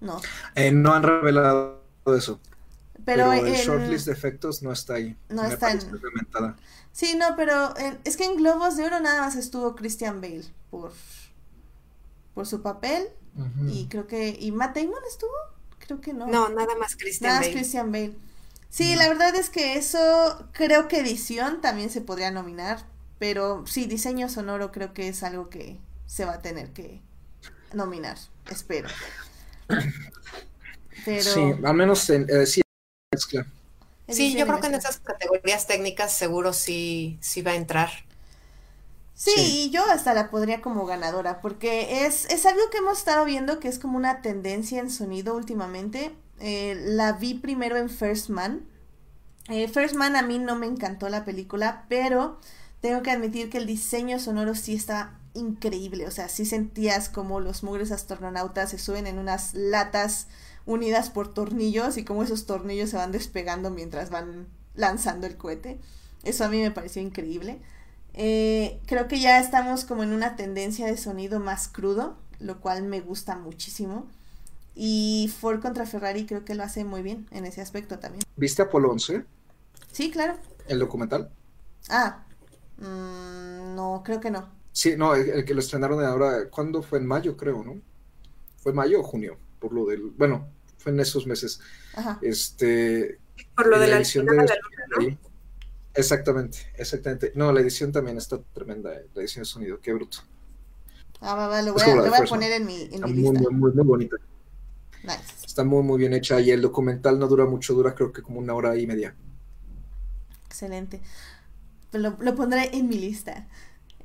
[0.00, 0.18] No.
[0.54, 2.40] Eh, no han revelado eso.
[3.04, 5.14] Pero, el shortlist de efectos no está ahí.
[5.28, 5.80] No está en...
[6.92, 10.90] Sí, no, pero es que en Globos de Oro nada más estuvo Christian Bale por,
[12.32, 13.08] por su papel.
[13.68, 14.34] Y creo que.
[14.40, 15.32] ¿Y Matt Damon estuvo?
[15.80, 16.28] Creo que no.
[16.28, 17.40] No, nada más Christian Bale.
[17.40, 18.16] Nada más Christian Bale.
[18.74, 22.84] Sí, la verdad es que eso creo que edición también se podría nominar,
[23.20, 27.00] pero sí, diseño sonoro creo que es algo que se va a tener que
[27.72, 28.18] nominar,
[28.50, 28.88] espero.
[31.04, 31.22] Pero...
[31.22, 32.62] Sí, al menos en, eh, sí,
[34.08, 37.90] Sí, yo creo que en esas categorías técnicas seguro sí, sí va a entrar.
[39.14, 43.24] Sí, y yo hasta la podría como ganadora, porque es, es algo que hemos estado
[43.24, 46.16] viendo que es como una tendencia en sonido últimamente.
[46.40, 48.66] Eh, la vi primero en First Man.
[49.48, 52.38] Eh, First Man a mí no me encantó la película, pero
[52.80, 56.06] tengo que admitir que el diseño sonoro sí está increíble.
[56.06, 60.28] O sea, sí sentías como los mugres astronautas se suben en unas latas
[60.66, 65.78] unidas por tornillos y como esos tornillos se van despegando mientras van lanzando el cohete.
[66.22, 67.60] Eso a mí me pareció increíble.
[68.14, 72.82] Eh, creo que ya estamos como en una tendencia de sonido más crudo, lo cual
[72.84, 74.06] me gusta muchísimo.
[74.74, 78.24] Y Ford contra Ferrari creo que lo hace muy bien en ese aspecto también.
[78.36, 79.24] ¿Viste Apolo 11?
[79.92, 80.36] Sí, claro.
[80.66, 81.30] ¿El documental?
[81.88, 82.24] Ah,
[82.78, 84.50] mmm, no, creo que no.
[84.72, 86.98] Sí, no, el, que lo estrenaron ahora, ¿cuándo fue?
[86.98, 87.80] En mayo, creo, ¿no?
[88.56, 89.38] ¿Fue mayo o junio?
[89.60, 91.60] Por lo del, bueno, fue en esos meses.
[91.94, 92.18] Ajá.
[92.22, 93.20] Este.
[93.56, 95.18] Por lo de la, edición de de la luna, ¿no?
[95.94, 97.32] Exactamente, exactamente.
[97.36, 100.18] No, la edición también está tremenda, eh, la edición de sonido, qué bruto.
[101.20, 103.40] Ah, va, va, lo voy, a, lo voy poner en mi, en mi lista.
[103.40, 104.16] muy, muy, muy bonita.
[105.04, 105.46] Nice.
[105.46, 108.40] Está muy, muy bien hecha y el documental no dura mucho, dura creo que como
[108.40, 109.16] una hora y media.
[110.46, 111.00] Excelente.
[111.92, 113.48] Lo, lo pondré en mi lista.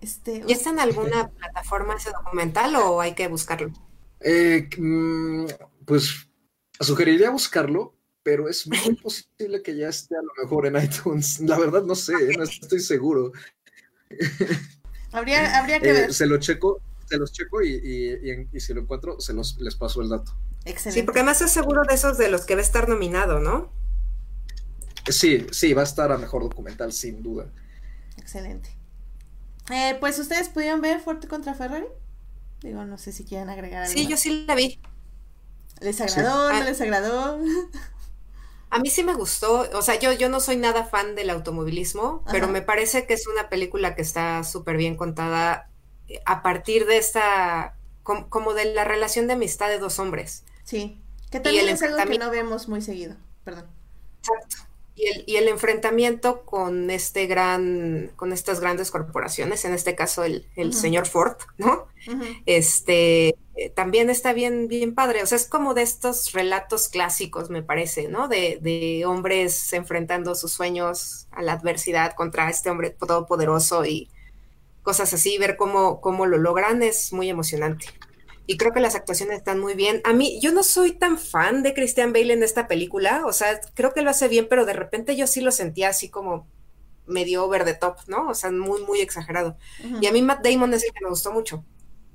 [0.01, 3.71] Este, ¿Y está en alguna plataforma ese documental o hay que buscarlo?
[4.21, 5.45] Eh, mm,
[5.85, 6.27] pues
[6.79, 11.39] sugeriría buscarlo, pero es muy posible que ya esté a lo mejor en iTunes.
[11.41, 13.31] La verdad no sé, no estoy seguro.
[15.11, 16.13] habría, habría que Eh, ver.
[16.13, 19.75] se lo checo, se los checo y, y- y si lo encuentro, se los les
[19.75, 20.33] paso el dato.
[20.65, 20.99] Excelente.
[21.01, 23.71] Sí, porque además es seguro de esos de los que va a estar nominado, ¿no?
[25.09, 27.51] Sí, sí, va a estar a mejor documental, sin duda.
[28.17, 28.69] Excelente.
[29.71, 31.85] Eh, pues ustedes pudieron ver Ford contra Ferrari.
[32.61, 33.93] Digo, no sé si quieren agregar algo.
[33.93, 34.79] Sí, yo sí la vi.
[35.81, 36.49] ¿Les agradó?
[36.51, 36.59] Sí.
[36.59, 37.39] ¿No les agradó?
[38.71, 42.23] A mí sí me gustó, o sea, yo, yo no soy nada fan del automovilismo,
[42.31, 45.68] pero me parece que es una película que está súper bien contada
[46.25, 50.43] a partir de esta, com- como de la relación de amistad de dos hombres.
[50.63, 51.01] Sí.
[51.31, 53.15] Que también el es algo que no vemos muy seguido.
[53.43, 53.67] Perdón.
[54.19, 54.57] Exacto.
[54.95, 60.25] Y el, y el enfrentamiento con este gran, con estas grandes corporaciones, en este caso
[60.25, 61.87] el, el señor Ford, ¿no?
[62.45, 65.23] Este eh, también está bien, bien padre.
[65.23, 68.27] O sea, es como de estos relatos clásicos, me parece, ¿no?
[68.27, 74.09] De, de hombres enfrentando sus sueños a la adversidad contra este hombre todopoderoso y
[74.89, 75.37] cosas así.
[75.37, 77.85] Ver cómo, cómo lo logran es muy emocionante.
[78.47, 80.01] Y creo que las actuaciones están muy bien.
[80.03, 83.21] A mí, yo no soy tan fan de Christian Bale en esta película.
[83.27, 86.09] O sea, creo que lo hace bien, pero de repente yo sí lo sentía así
[86.09, 86.47] como
[87.05, 88.29] medio over the top, ¿no?
[88.29, 89.57] O sea, muy, muy exagerado.
[89.85, 89.99] Ujú.
[90.01, 91.63] Y a mí Matt Damon es el que me gustó mucho.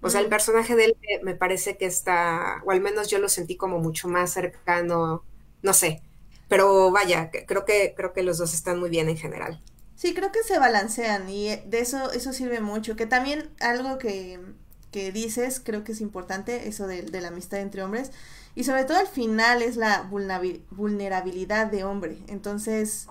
[0.01, 3.21] O sea, el personaje de él eh, me parece que está, o al menos yo
[3.21, 5.23] lo sentí como mucho más cercano,
[5.63, 6.03] no sé.
[6.49, 9.63] Pero vaya, creo que, creo que los dos están muy bien en general.
[9.97, 12.97] Sí, creo que se balancean y eh, de eso, eso sirve mucho.
[12.97, 14.41] Que también algo que,
[14.91, 18.11] que dices, creo que es importante, eso de, de la amistad entre hombres.
[18.57, 22.19] Y sobre todo al final es la vulnerabi- vulnerabilidad de hombre.
[22.29, 23.07] Entonces,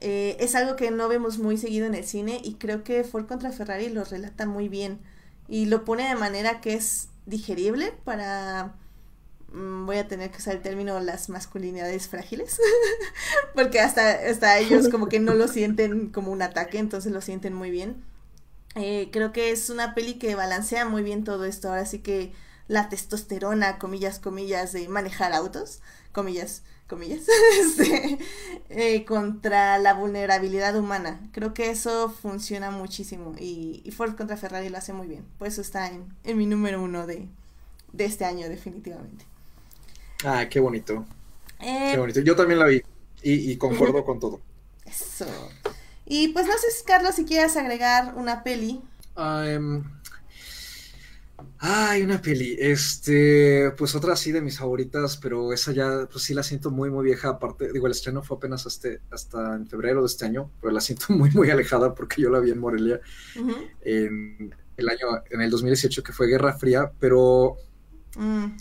[0.00, 3.26] eh, es algo que no vemos muy seguido en el cine y creo que Ford
[3.26, 5.00] contra Ferrari lo relata muy bien.
[5.48, 8.74] Y lo pone de manera que es digerible para...
[9.54, 12.60] mm, Voy a tener que usar el término las masculinidades frágiles.
[13.54, 17.54] Porque hasta, hasta ellos como que no lo sienten como un ataque, entonces lo sienten
[17.54, 18.04] muy bien.
[18.74, 21.68] Eh, creo que es una peli que balancea muy bien todo esto.
[21.68, 22.32] Ahora sí que
[22.68, 25.80] la testosterona, comillas, comillas, de manejar autos,
[26.12, 27.26] comillas, comillas,
[27.60, 28.18] este,
[28.70, 31.20] eh, contra la vulnerabilidad humana.
[31.32, 35.24] Creo que eso funciona muchísimo y, y Ford contra Ferrari lo hace muy bien.
[35.38, 37.28] Por eso está en, en mi número uno de,
[37.92, 39.24] de este año, definitivamente.
[40.22, 41.06] Ah, qué bonito,
[41.60, 42.20] Eh, qué bonito.
[42.20, 42.82] Yo también la vi
[43.22, 44.40] y, y concuerdo con todo.
[44.84, 45.26] Eso.
[46.06, 48.82] Y pues no sé, Carlos, si quieres agregar una peli.
[51.58, 52.56] Ay, una peli.
[52.58, 56.90] Este, pues otra así de mis favoritas, pero esa ya, pues sí la siento muy,
[56.90, 57.30] muy vieja.
[57.30, 60.80] Aparte, digo, el estreno fue apenas hasta, hasta en febrero de este año, pero la
[60.80, 63.00] siento muy, muy alejada porque yo la vi en Morelia
[63.80, 67.56] en el año, en el 2018, que fue Guerra Fría, pero
[68.16, 68.56] Mm,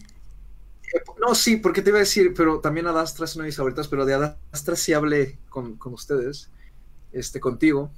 [1.20, 3.88] no, sí, porque te iba a decir, pero también Adastra es una de mis favoritas,
[3.88, 6.52] pero de Adastra sí hablé con, con ustedes,
[7.12, 7.92] este, contigo,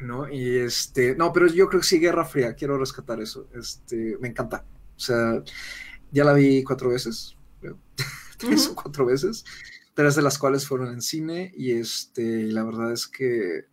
[0.00, 0.30] ¿no?
[0.30, 4.28] Y este, no, pero yo creo que sí, Guerra Fría, quiero rescatar eso, este, me
[4.28, 4.64] encanta.
[4.96, 5.42] O sea,
[6.10, 7.78] ya la vi cuatro veces, creo,
[8.38, 9.44] tres o cuatro veces,
[9.94, 13.66] tres de las cuales fueron en cine, y este, la verdad es que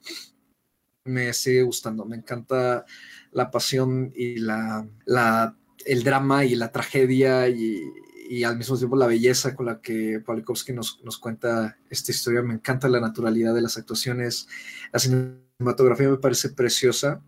[1.06, 2.86] me sigue gustando, me encanta
[3.32, 7.84] la pasión y la, la el drama y la tragedia y,
[8.30, 12.42] y, al mismo tiempo la belleza con la que Pawlikowski nos, nos, cuenta esta historia.
[12.42, 14.48] Me encanta la naturalidad de las actuaciones.
[14.92, 17.22] La cinematografía me parece preciosa.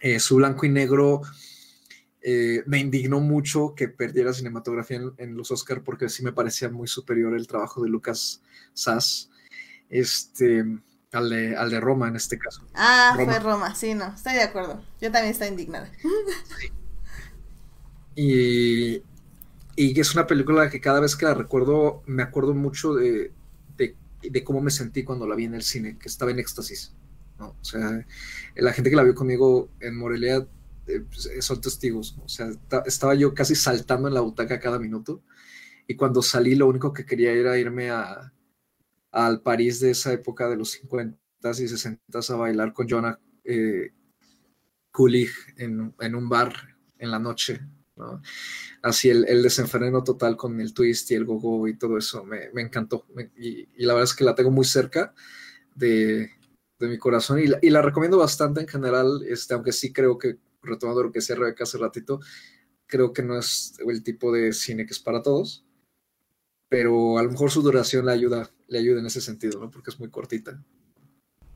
[0.00, 1.22] Eh, su blanco y negro
[2.22, 6.68] eh, me indignó mucho que perdiera cinematografía en, en los Oscar porque sí me parecía
[6.68, 9.30] muy superior el trabajo de Lucas Sass.
[9.88, 10.64] Este,
[11.12, 12.62] al de, al de Roma en este caso.
[12.74, 14.80] Ah, fue Roma, sí, no, estoy de acuerdo.
[15.00, 15.90] Yo también estoy indignada.
[18.16, 19.02] Y,
[19.82, 23.32] y es una película que cada vez que la recuerdo me acuerdo mucho de,
[23.76, 26.94] de, cómo me sentí cuando la vi en el cine, que estaba en éxtasis.
[27.38, 28.04] O sea,
[28.56, 30.46] la gente que la vio conmigo en Morelia
[30.86, 32.18] eh, pues, son testigos.
[32.22, 32.50] O sea,
[32.84, 35.22] estaba yo casi saltando en la butaca cada minuto.
[35.86, 38.34] Y cuando salí, lo único que quería era irme a,
[39.10, 43.92] al París de esa época de los 50 y 60 a bailar con Jonah eh,
[44.92, 46.52] Kulig en, en, un bar
[46.98, 47.60] en la noche.
[48.00, 48.22] ¿No?
[48.82, 52.50] Así el, el, desenfreno total con el twist y el gogo y todo eso me,
[52.56, 53.06] encantó.
[53.36, 55.14] y, la verdad es que la tengo muy cerca
[55.74, 56.30] de,
[56.80, 60.38] mi corazón y la, y la, recomiendo bastante en general, este, aunque sí creo que,
[60.62, 62.20] retomando lo que decía Rebeca hace ratito,
[62.86, 65.64] creo que no es el tipo de cine que es para todos
[66.70, 69.70] pero a lo mejor su duración le ayuda, le ayuda en ese sentido, ¿no?
[69.72, 70.62] Porque es muy cortita.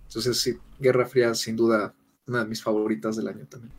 [0.09, 1.95] Entonces, sí, Guerra Fría, sin duda,
[2.27, 3.73] una de mis favoritas del año también.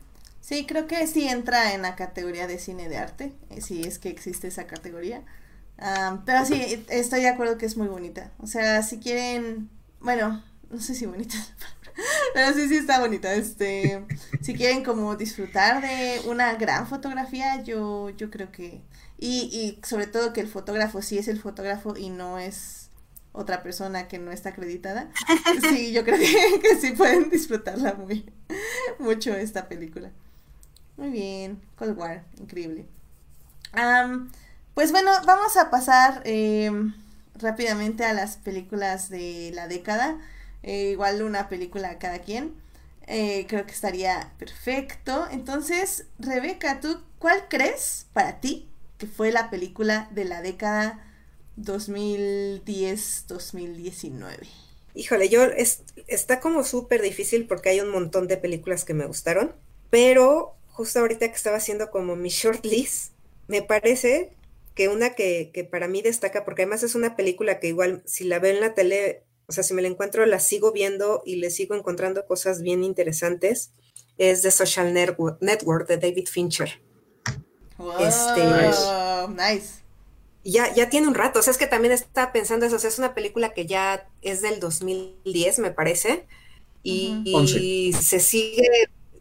[0.46, 3.98] Sí, creo que sí entra en la categoría de cine de arte, eh, si es
[3.98, 5.24] que existe esa categoría.
[5.76, 8.30] Um, pero sí, estoy de acuerdo que es muy bonita.
[8.38, 11.34] O sea, si quieren, bueno, no sé si bonita,
[12.34, 13.34] pero sí, sí está bonita.
[13.34, 14.04] Este,
[14.40, 18.82] si quieren como disfrutar de una gran fotografía, yo, yo creo que
[19.18, 22.90] y, y sobre todo que el fotógrafo sí es el fotógrafo y no es
[23.32, 25.10] otra persona que no está acreditada.
[25.70, 28.32] Sí, yo creo que, sí pueden disfrutarla muy
[29.00, 30.12] mucho esta película.
[30.96, 32.86] Muy bien, Cold War, increíble.
[34.74, 36.94] pues bueno, vamos a pasar em,
[37.34, 40.18] rápidamente a las películas de la década.
[40.62, 42.54] Eh, igual una película a cada quien.
[43.06, 45.26] Eh, creo que estaría perfecto.
[45.30, 51.04] Entonces, Rebeca, ¿tú cuál crees para ti que fue la película de la década
[51.56, 54.46] 2010-2019.
[54.94, 59.06] Híjole, yo es, está como súper difícil porque hay un montón de películas que me
[59.06, 59.52] gustaron,
[59.90, 63.12] pero justo ahorita que estaba haciendo como mi short list,
[63.48, 64.30] me parece
[64.74, 68.24] que una que, que, para mí destaca, porque además es una película que igual si
[68.24, 71.36] la veo en la tele, o sea, si me la encuentro, la sigo viendo y
[71.36, 73.72] le sigo encontrando cosas bien interesantes,
[74.18, 76.80] es The Social Network de David Fincher.
[77.98, 78.44] Este,
[79.30, 79.82] nice.
[80.44, 82.90] Ya, ya tiene un rato, o sea, es que también estaba pensando eso, o sea,
[82.90, 86.26] es una película que ya es del 2010, me parece,
[86.82, 88.68] y, se sigue,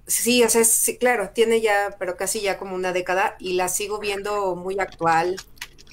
[0.08, 3.70] sí, o sea, sí, claro, tiene ya, pero casi ya como una década, y la
[3.70, 5.38] sigo viendo muy actual,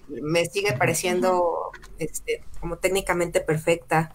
[0.08, 4.14] me sigue pareciendo este, como técnicamente perfecta.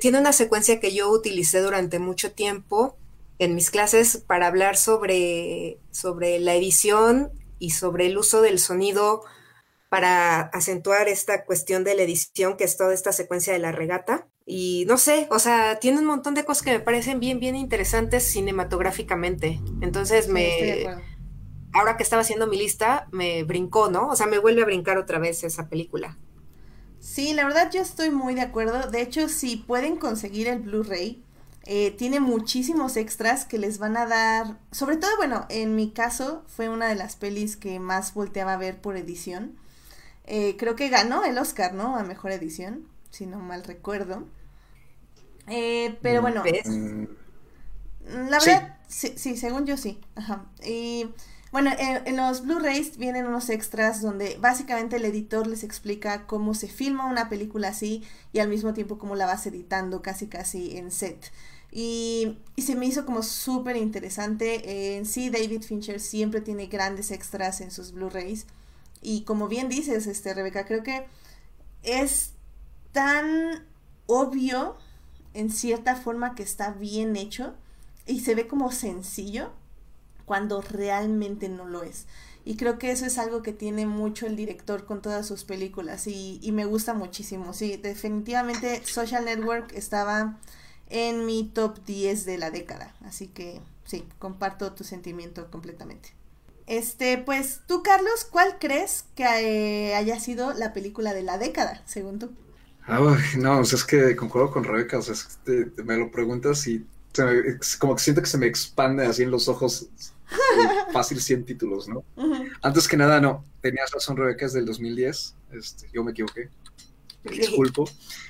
[0.00, 2.96] Tiene una secuencia que yo utilicé durante mucho tiempo
[3.38, 9.22] en mis clases para hablar sobre, sobre la edición y sobre el uso del sonido
[9.88, 14.28] para acentuar esta cuestión de la edición, que es toda esta secuencia de la regata.
[14.46, 17.56] Y no sé, o sea, tiene un montón de cosas que me parecen bien, bien
[17.56, 19.60] interesantes cinematográficamente.
[19.80, 20.86] Entonces me...
[21.72, 24.08] ahora que estaba haciendo mi lista, me brincó, ¿no?
[24.08, 26.18] O sea, me vuelve a brincar otra vez esa película.
[27.00, 28.90] Sí, la verdad yo estoy muy de acuerdo.
[28.90, 31.22] De hecho, si pueden conseguir el Blu-ray,
[31.66, 36.44] eh, tiene muchísimos extras que les van a dar, sobre todo, bueno, en mi caso
[36.46, 39.56] fue una de las pelis que más volteaba a ver por edición.
[40.26, 41.96] Eh, creo que ganó el Oscar, ¿no?
[41.96, 44.24] A Mejor Edición, si no mal recuerdo.
[45.46, 47.04] Eh, pero bueno, mm,
[48.28, 49.14] la verdad, sí.
[49.16, 50.00] sí, según yo sí.
[50.14, 50.46] Ajá.
[50.66, 51.06] Y
[51.52, 56.66] bueno, en los Blu-rays vienen unos extras donde básicamente el editor les explica cómo se
[56.66, 60.90] filma una película así y al mismo tiempo cómo la vas editando casi casi en
[60.90, 61.30] set.
[61.70, 64.96] Y, se me hizo como súper interesante.
[64.96, 68.46] En sí, David Fincher siempre tiene grandes extras en sus Blu-rays.
[69.02, 71.06] Y como bien dices, este, Rebeca, creo que
[71.82, 72.33] es
[72.94, 73.66] tan
[74.06, 74.76] obvio
[75.34, 77.52] en cierta forma que está bien hecho
[78.06, 79.50] y se ve como sencillo
[80.24, 82.06] cuando realmente no lo es.
[82.46, 86.06] Y creo que eso es algo que tiene mucho el director con todas sus películas
[86.06, 87.52] y, me gusta muchísimo.
[87.52, 90.38] Sí, definitivamente Social Network estaba
[90.88, 92.94] en mi top 10 de la década.
[93.04, 96.10] Así que sí, comparto tu sentimiento completamente.
[96.66, 101.82] Este, pues tú, Carlos, ¿cuál crees que eh, haya sido la película de la década,
[101.86, 102.30] según tú?
[102.86, 106.10] Ah, no, o sea, es que concuerdo con Rebeca, o sea, es que me lo
[106.10, 106.84] preguntas y
[107.78, 109.88] como que siento que se me expande así en los ojos
[110.92, 112.04] fácil 100 títulos, ¿no?
[112.62, 116.50] Antes que nada, no, tenías razón, Rebeca, es del 2010, este, yo me equivoqué,
[117.24, 117.88] disculpo.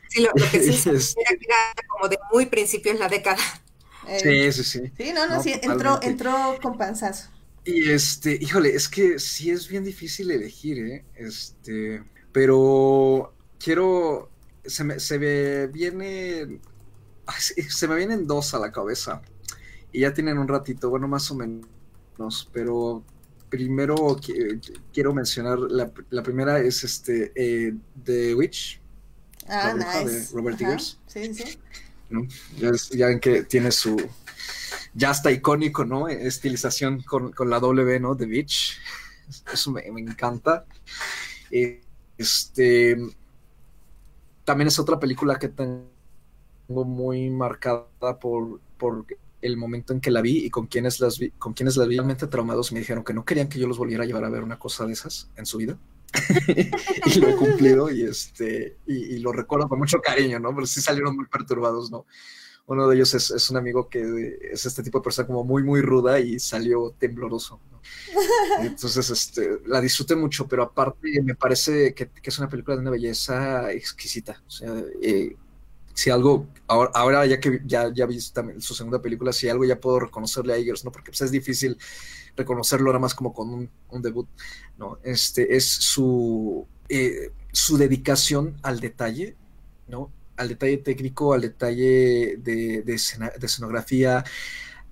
[0.09, 1.57] Sí, lo, que sí este era
[1.89, 3.43] como de muy principio en la década.
[4.23, 4.93] sí, sí, sí.
[4.97, 7.31] Sí, no, no, sí, entró, entró con panzazo.
[7.65, 11.05] Y este, híjole, es que sí es bien difícil elegir, ¿eh?
[11.15, 14.31] Este, pero quiero,
[14.67, 16.61] se me, se me viene
[17.69, 19.23] se me vienen dos a la cabeza.
[19.93, 23.05] Y ya tienen un ratito, bueno, más o menos, pero
[23.49, 24.19] primero
[24.93, 28.81] quiero mencionar, la, primera es este, eh, The Witch.
[29.47, 30.11] Ah, nice.
[30.11, 30.99] de Robert Eggers.
[31.07, 31.59] Sí, sí.
[32.57, 33.97] Ya, ya, ven que tiene su,
[34.95, 36.09] ya está icónico, ¿no?
[36.09, 38.17] Estilización con, con la W, ¿no?
[38.17, 38.79] The Witch.
[39.53, 40.65] Eso me, me encanta.
[42.19, 42.97] Este,
[44.45, 45.85] también es otra película que tengo
[46.69, 48.61] muy marcada por,
[49.41, 51.97] el momento en que la vi y con quienes las vi, con quienes la vi
[51.97, 54.43] realmente traumados me dijeron que no querían que yo los volviera a llevar a ver
[54.43, 55.77] una cosa de esas en su vida.
[57.07, 60.55] y lo he cumplido y este y, lo recuerdo con mucho cariño, ¿no?
[60.55, 62.07] Pero sí salieron muy perturbados, ¿no?
[62.67, 65.63] Uno de ellos es, es, un amigo que es este tipo de persona como muy,
[65.63, 67.61] muy ruda y salió tembloroso.
[68.61, 72.83] Entonces, este, la disfruté mucho, pero aparte me parece que, que, es una película de
[72.83, 74.43] una belleza exquisita.
[74.47, 75.37] O sea, eh,
[75.93, 79.65] si algo, ahora, ahora, ya que ya, ya vi también su segunda película, si algo
[79.65, 80.91] ya puedo reconocerle a Eggers, ¿no?
[80.91, 81.79] Porque pues, es difícil
[82.37, 84.29] reconocerlo ahora más como con un, un debut,
[84.79, 84.99] ¿no?
[85.05, 89.37] Este, es su, eh, su dedicación al detalle,
[89.87, 90.11] ¿no?
[90.37, 94.25] Al detalle técnico, al detalle de, de, escenografía,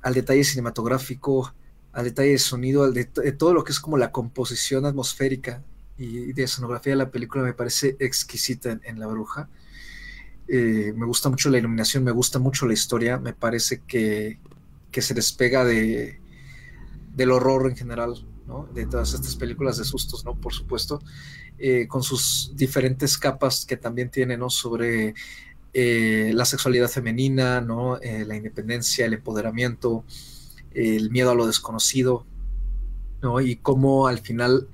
[0.03, 1.55] al detalle cinematográfico,
[1.93, 5.62] al detalle de sonido, al de, todo lo que es como la composición atmosférica
[5.99, 9.49] y de escenografía de la película me parece exquisita en, La Bruja.
[10.49, 14.38] Eh, me gusta mucho la iluminación, me gusta mucho la historia, me parece que,
[14.90, 16.20] que se despega de,
[17.14, 18.68] del horror en general, ¿no?
[18.72, 20.34] de todas estas películas de sustos, ¿no?
[20.34, 21.00] por supuesto,
[21.59, 24.50] eh, con sus diferentes capas que también tiene, ¿no?
[24.50, 25.14] Sobre
[25.72, 27.98] eh, la sexualidad femenina, ¿no?
[28.00, 30.05] Eh, la independencia, el empoderamiento,
[30.72, 32.26] el miedo a lo desconocido,
[33.22, 33.40] ¿no?
[33.40, 34.68] Y cómo al final,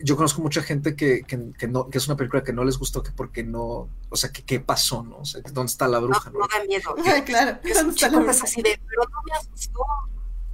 [0.00, 3.02] yo conozco mucha gente que, que, no, que es una película que no les gustó,
[3.02, 5.18] que porque no, o sea, que qué pasó, ¿no?
[5.18, 6.30] O sea, ¿dónde está la bruja?
[6.30, 6.94] No, no, da miedo.
[7.26, 8.44] claro, ¿dónde está la bruja?
[8.44, 9.80] así de, pero no me asustó.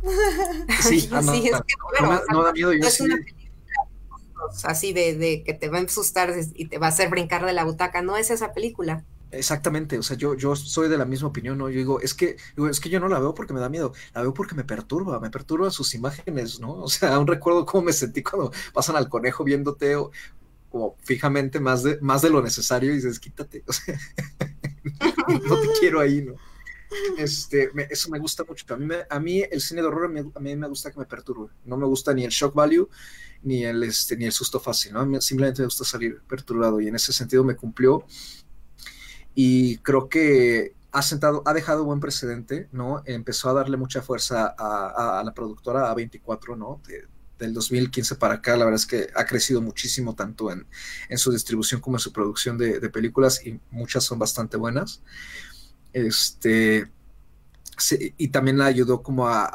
[0.83, 2.73] Sí, ah, no, sí, es que, bueno, no, da miedo.
[2.73, 3.05] Yo sí,
[4.65, 7.53] así de, de, que te va a asustar y te va a hacer brincar de
[7.53, 8.03] la butaca.
[8.03, 9.05] No es esa película.
[9.31, 11.69] Exactamente, o sea, yo, yo soy de la misma opinión, ¿no?
[11.69, 12.37] Yo digo, es que,
[12.71, 15.19] es que yo no la veo porque me da miedo, la veo porque me perturba,
[15.19, 16.75] me perturban sus imágenes, ¿no?
[16.85, 19.97] O sea, aún recuerdo cómo me sentí cuando pasan al conejo viéndote
[20.71, 23.99] como fijamente más de, más de lo necesario y dices, quítate, o sea,
[25.49, 26.35] no te quiero ahí, ¿no?
[27.19, 28.67] Este, eso me gusta mucho.
[29.11, 31.49] A mí, el cine de horror a mí me gusta que me perturbe.
[31.65, 32.89] No me gusta ni el shock value
[33.43, 35.21] ni el, este, ni el susto fácil, ¿no?
[35.21, 38.07] Simplemente me gusta salir perturbado y en ese sentido me cumplió
[39.35, 43.03] y creo que ha sentado, ha dejado buen precedente, ¿no?
[43.05, 46.81] Empezó a darle mucha fuerza a, la productora A24, ¿no?
[47.39, 50.67] del 2015 para acá, la verdad es que ha crecido muchísimo tanto en,
[51.19, 55.03] su distribución como en su producción de, películas y muchas son bastante buenas.
[55.95, 56.91] Este,
[58.19, 59.51] y también la ayudó como a,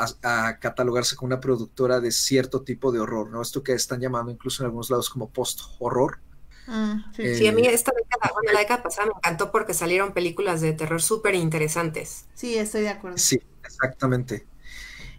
[0.59, 3.41] catalogarse como una productora de cierto tipo de horror, ¿no?
[3.41, 6.19] Esto que están llamando incluso en algunos lados como post-horror.
[6.67, 7.47] Mm, sí.
[7.47, 10.73] a mí eh, esta década, bueno, la década pasada me encantó porque salieron películas de
[10.73, 12.25] terror súper interesantes.
[12.35, 13.17] Sí, estoy de acuerdo.
[13.17, 14.45] Sí, exactamente.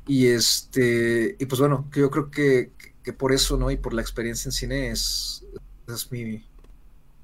[0.07, 3.71] Y este, y pues bueno, yo creo que, que por eso, ¿no?
[3.71, 5.45] Y por la experiencia en cine es,
[5.89, 6.45] es mi,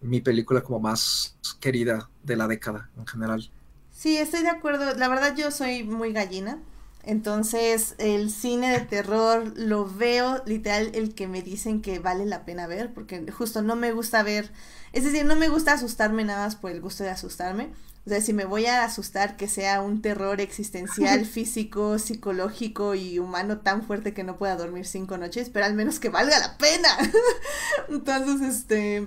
[0.00, 3.50] mi película como más querida de la década en general.
[3.96, 4.94] Sí, estoy de acuerdo.
[4.94, 6.58] La verdad yo soy muy gallina.
[7.02, 12.44] Entonces, el cine de terror lo veo literal el que me dicen que vale la
[12.44, 14.50] pena ver, porque justo no me gusta ver,
[14.92, 17.68] es decir, no me gusta asustarme nada más por el gusto de asustarme.
[18.04, 23.20] O sea, si me voy a asustar, que sea un terror existencial, físico, psicológico y
[23.20, 26.58] humano tan fuerte que no pueda dormir cinco noches, pero al menos que valga la
[26.58, 26.88] pena.
[27.88, 29.06] Entonces, este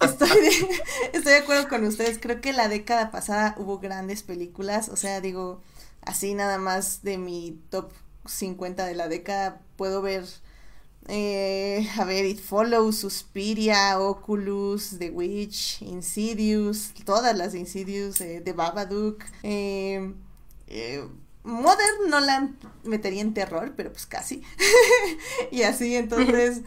[0.00, 0.82] estoy, de,
[1.12, 2.18] estoy de acuerdo con ustedes.
[2.18, 4.88] Creo que la década pasada hubo grandes películas.
[4.88, 5.60] O sea, digo,
[6.02, 7.92] así nada más de mi top
[8.26, 10.24] 50 de la década puedo ver.
[11.08, 18.52] Eh, a ver, It Follows, Suspiria, Oculus, The Witch, Insidious, todas las Insidious, eh, The
[18.52, 19.24] Babadook.
[19.42, 20.12] Eh,
[20.66, 21.04] eh,
[21.44, 22.50] Modern no la
[22.82, 24.42] metería en terror, pero pues casi.
[25.52, 26.62] y así, entonces.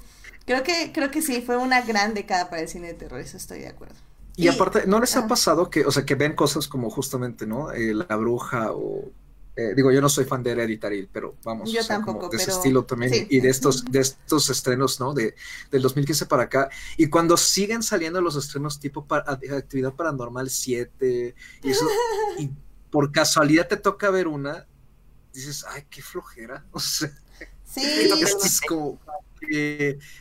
[0.49, 3.37] Creo que, creo que sí, fue una gran década para el cine de terror, eso
[3.37, 3.93] estoy de acuerdo.
[4.35, 7.71] Y, aparte, ¿no les ha pasado que, o sea, que ven cosas como justamente, ¿no?
[7.71, 9.11] Eh, la bruja o
[9.55, 12.83] eh, digo, yo no soy fan de Hereditary, pero vamos, yo tampoco, de ese estilo
[12.83, 15.13] también, y de estos, de estos estrenos, ¿no?
[15.13, 15.35] De,
[15.69, 21.35] del 2015 para acá, y cuando siguen saliendo los estrenos tipo para, Actividad Paranormal 7,
[21.61, 21.85] y eso,
[22.39, 22.49] y
[22.89, 24.65] por casualidad te toca ver una,
[25.31, 27.11] dices, ay, qué flojera, o sea,
[27.65, 28.99] sí, es como,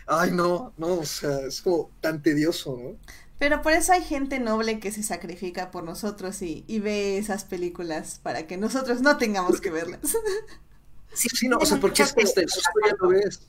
[0.06, 2.98] ay, no, no, o sea, es como tan tedioso, ¿no?
[3.38, 7.44] Pero por eso hay gente noble que se sacrifica por nosotros y, y ve esas
[7.44, 10.00] películas para que nosotros no tengamos que verlas.
[11.12, 13.40] Sí, sí, no, o sea, porque es que este, eso ya lo ves.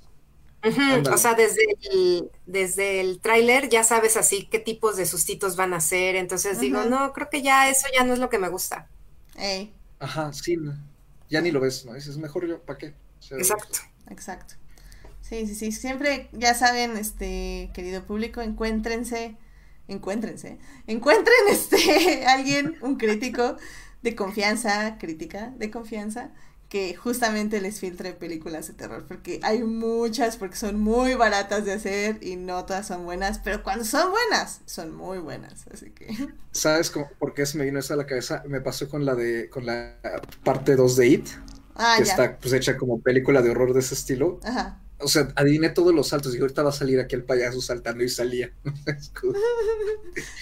[1.13, 1.61] O sea, desde
[1.91, 6.15] el, desde el tráiler ya sabes así qué tipos de sustitos van a ser.
[6.15, 8.89] Entonces digo, no, creo que ya eso ya no es lo que me gusta.
[9.99, 10.57] Ajá, sí,
[11.29, 11.93] ya ni lo ves, ¿no?
[11.93, 12.95] Dices, mejor yo, ¿para qué?
[13.31, 13.79] Exacto.
[14.09, 14.55] Exacto.
[15.21, 15.71] Sí, sí, sí.
[15.71, 19.37] Siempre, ya saben, este, querido público, encuéntrense,
[19.87, 20.57] encuéntrense,
[20.87, 23.57] encuentren este, alguien, un crítico
[24.01, 26.31] de confianza, crítica de confianza,
[26.69, 31.73] que justamente les filtre películas de terror, porque hay muchas, porque son muy baratas de
[31.73, 36.07] hacer y no todas son buenas, pero cuando son buenas, son muy buenas, así que...
[36.51, 38.43] ¿Sabes cómo, por qué se me vino eso a la cabeza?
[38.47, 39.95] Me pasó con la de, con la
[40.43, 41.27] parte 2 de It,
[41.75, 44.39] ah, que está pues hecha como película de horror de ese estilo.
[44.43, 44.79] Ajá.
[44.99, 48.03] O sea, adiviné todos los saltos y ahorita va a salir aquí el payaso saltando
[48.03, 48.51] y salía.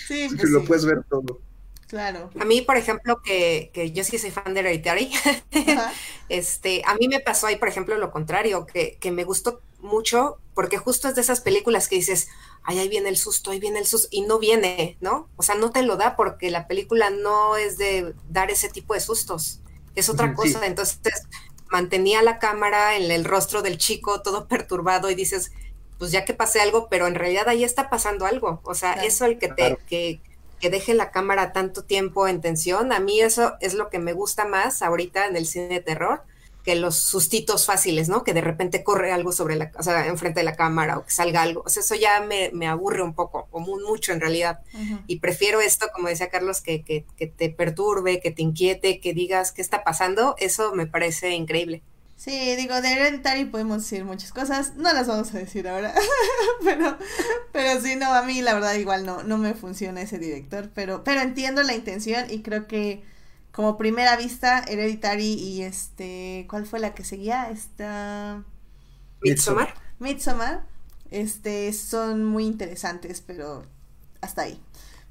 [0.08, 1.42] sí, pues lo puedes ver todo.
[1.88, 2.30] Claro.
[2.38, 5.10] A mí, por ejemplo, que, que yo sí soy fan de Hereditary,
[6.30, 10.38] este, a mí me pasó ahí, por ejemplo, lo contrario, que, que, me gustó mucho,
[10.54, 12.28] porque justo es de esas películas que dices,
[12.64, 15.30] ay, ahí viene el susto, ahí viene el susto, y no viene, ¿no?
[15.38, 18.94] O sea, no te lo da porque la película no es de dar ese tipo
[18.94, 19.62] de sustos,
[19.98, 20.66] es otra cosa.
[20.66, 21.00] Entonces,
[21.72, 25.52] mantenía la cámara en el rostro del chico, todo perturbado, y dices,
[25.98, 28.60] pues ya que pase algo, pero en realidad ahí está pasando algo.
[28.64, 30.20] O sea, eso el que te, que,
[30.60, 32.92] que deje la cámara tanto tiempo en tensión.
[32.92, 36.22] A mí eso es lo que me gusta más ahorita en el cine de terror
[36.68, 38.26] que los sustitos fáciles, ¿no?
[38.26, 41.12] Que de repente corre algo sobre la, o sea, enfrente de la cámara o que
[41.12, 41.64] salga algo.
[41.66, 44.60] O sea, eso ya me, me aburre un poco, o muy, mucho en realidad.
[45.08, 49.14] Y prefiero esto, como decía Carlos, que, que, que te perturbe, que te inquiete, que
[49.14, 50.36] digas qué está pasando.
[50.40, 51.84] Eso me parece increíble.
[52.18, 55.94] Sí, digo, de Hereditary podemos decir muchas cosas, no las vamos a decir ahora,
[56.66, 56.98] pero,
[57.54, 61.06] pero sí, no, a mí la verdad igual no, no me funciona ese director, pero,
[61.06, 63.04] pero entiendo la intención y creo que
[63.58, 67.50] como primera vista, Hereditary y este, ¿cuál fue la que seguía?
[67.50, 68.44] Esta...
[69.22, 69.74] Midsommar.
[69.98, 70.64] Midsommar,
[71.10, 73.66] este, son muy interesantes, pero
[74.22, 74.62] hasta ahí.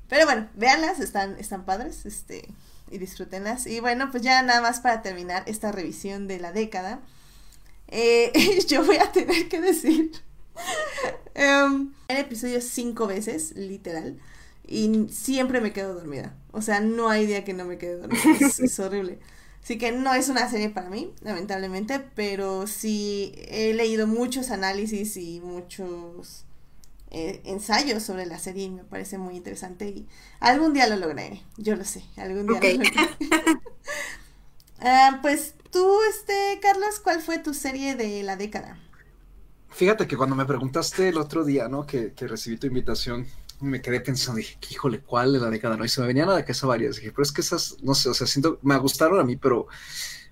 [0.08, 2.48] Pero bueno, véanlas, están, están padres, este,
[2.88, 3.66] y disfrútenlas.
[3.66, 7.00] Y bueno, pues ya nada más para terminar esta revisión de la década,
[7.88, 8.30] eh,
[8.68, 10.12] yo voy a tener que decir
[11.34, 14.20] um, el episodio cinco veces, literal,
[14.64, 16.32] y siempre me quedo dormida.
[16.56, 18.22] O sea, no hay día que no me quede dormida.
[18.58, 19.18] Es, horrible.
[19.62, 25.16] Así que no es una serie para mí, lamentablemente, pero sí he leído muchos análisis
[25.16, 26.44] y muchos
[27.10, 30.06] eh, ensayos sobre la serie y me parece muy interesante y
[30.40, 33.60] algún día lo lograré, yo lo sé, algún día lo lograré.
[34.78, 38.78] Ah, pues tú, este, Carlos, ¿cuál fue tu serie de la década?
[39.70, 41.86] Fíjate que cuando me preguntaste el otro día, ¿no?
[41.86, 43.26] Que, recibí tu invitación,
[43.60, 45.76] me quedé pensando, dije, híjole, ¿cuál de la década?
[45.76, 46.96] No, y se me venían a la cabeza varias.
[46.96, 49.66] Dije, pero es que esas, no sé, o sea, siento, me gustaron a mí, pero,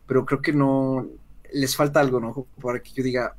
[0.06, 1.08] pero creo que no,
[1.52, 2.46] les falta algo, ¿no?
[2.60, 3.36] Para que yo diga,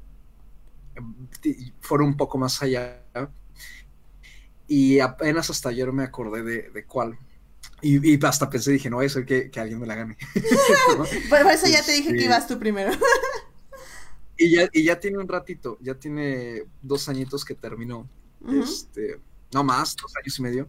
[1.82, 3.04] fueron un poco más allá.
[4.68, 7.18] Y apenas hasta ayer me acordé de, cuál.
[7.82, 10.18] Y, hasta pensé, dije, no voy a ser que, alguien me la gane.
[11.30, 12.92] Por eso ya te dije que este, ibas tú primero.
[14.38, 18.10] y, ya, y ya tiene un ratito, ya tiene dos añitos que terminó.
[18.48, 19.20] Este,
[19.54, 20.68] no más, dos años y medio.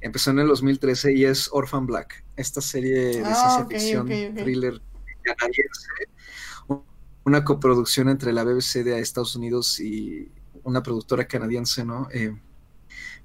[0.00, 4.80] Empezó en el 2013 y es Orphan Black, esta serie de ah, ciencia ficción, thriller
[5.22, 5.88] canadiense
[7.28, 12.08] una coproducción entre la BBC de Estados Unidos y una productora canadiense, ¿no?
[12.10, 12.34] Eh,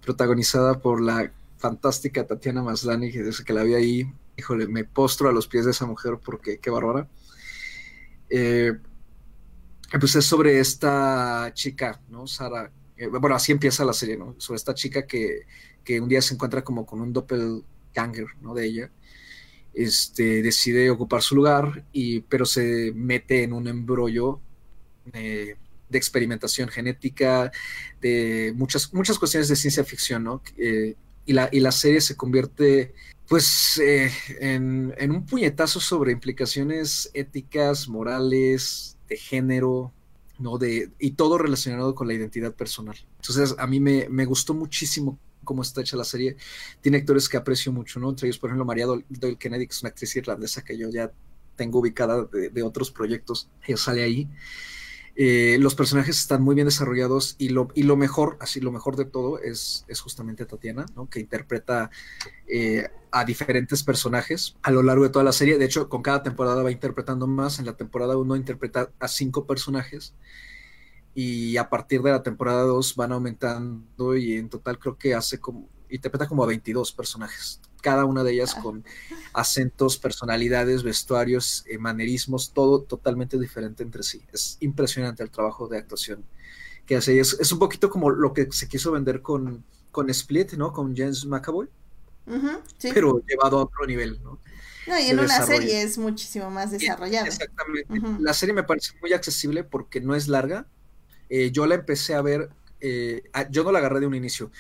[0.02, 5.30] protagonizada por la fantástica Tatiana Maslany, que desde que la vi ahí, híjole, me postro
[5.30, 7.08] a los pies de esa mujer porque qué bárbara.
[8.30, 8.74] Eh,
[9.98, 12.28] pues es sobre esta chica, ¿no?
[12.28, 14.36] Sara, eh, bueno, así empieza la serie, ¿no?
[14.38, 15.42] Sobre esta chica que,
[15.84, 18.54] que un día se encuentra como con un doppelganger, ¿no?
[18.54, 18.92] De ella
[19.74, 24.40] este, decide ocupar su lugar, y, pero se mete en un embrollo
[25.12, 25.58] de
[25.98, 27.52] experimentación genética,
[28.02, 30.42] de muchas, muchas cuestiones de ciencia ficción, ¿no?
[30.58, 32.94] Eh, y, la, y la serie se convierte
[33.28, 39.94] pues eh, en, en, un puñetazo sobre implicaciones éticas, morales, de género,
[40.40, 40.58] ¿no?
[40.58, 42.98] De, y todo relacionado con la identidad personal.
[43.18, 46.36] Entonces a mí me, me gustó muchísimo cómo está hecha la serie.
[46.82, 48.10] Tiene actores que aprecio mucho, ¿no?
[48.10, 51.12] Entre ellos, por ejemplo, María Doyle Kennedy, que es una actriz irlandesa que yo ya
[51.56, 53.50] tengo ubicada de, otros proyectos.
[53.66, 54.30] Ella sale ahí.
[55.16, 58.96] Eh, los personajes están muy bien desarrollados y lo, y lo mejor, así lo mejor
[58.96, 61.08] de todo es, es justamente Tatiana, ¿no?
[61.08, 61.92] que interpreta
[62.48, 65.60] eh, a diferentes personajes a lo largo de toda la serie.
[65.60, 67.60] De hecho, con cada temporada va interpretando más.
[67.60, 70.16] En la temporada 1 interpreta a cinco personajes
[71.14, 75.40] y a partir de la temporada 2 van aumentando y en total creo que hace
[75.40, 78.62] como interpreta como a 22 personajes, cada una de ellas ah.
[78.62, 78.84] con
[79.34, 84.24] acentos, personalidades, vestuarios, eh, manerismos, todo totalmente diferente entre sí.
[84.32, 86.24] Es impresionante el trabajo de actuación
[86.86, 87.20] que hace.
[87.20, 90.72] Es, es un poquito como lo que se quiso vender con, con Split, ¿no?
[90.72, 91.68] Con James McAvoy.
[92.82, 94.40] Pero llevado a otro nivel, ¿no?
[94.88, 97.28] No, y en una serie es muchísimo más desarrollada.
[97.28, 98.02] Exactamente.
[98.20, 100.66] La serie me parece muy accesible porque no es larga.
[101.30, 102.50] Eh, yo la empecé a ver,
[102.82, 104.52] eh, yo no la agarré de un inicio.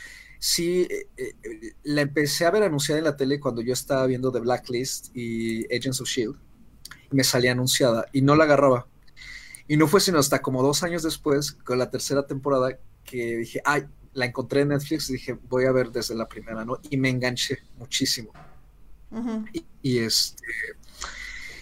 [0.46, 1.36] Sí, eh,
[1.84, 5.64] la empecé a ver anunciada en la tele cuando yo estaba viendo The Blacklist y
[5.74, 6.36] Agents of Shield.
[7.12, 8.86] me salía anunciada y no la agarraba.
[9.70, 13.62] Y no fue sino hasta como dos años después, con la tercera temporada, que dije,
[13.64, 16.78] ay, la encontré en Netflix y dije, voy a ver desde la primera, ¿no?
[16.90, 18.34] Y me enganché muchísimo.
[19.82, 20.44] y, este.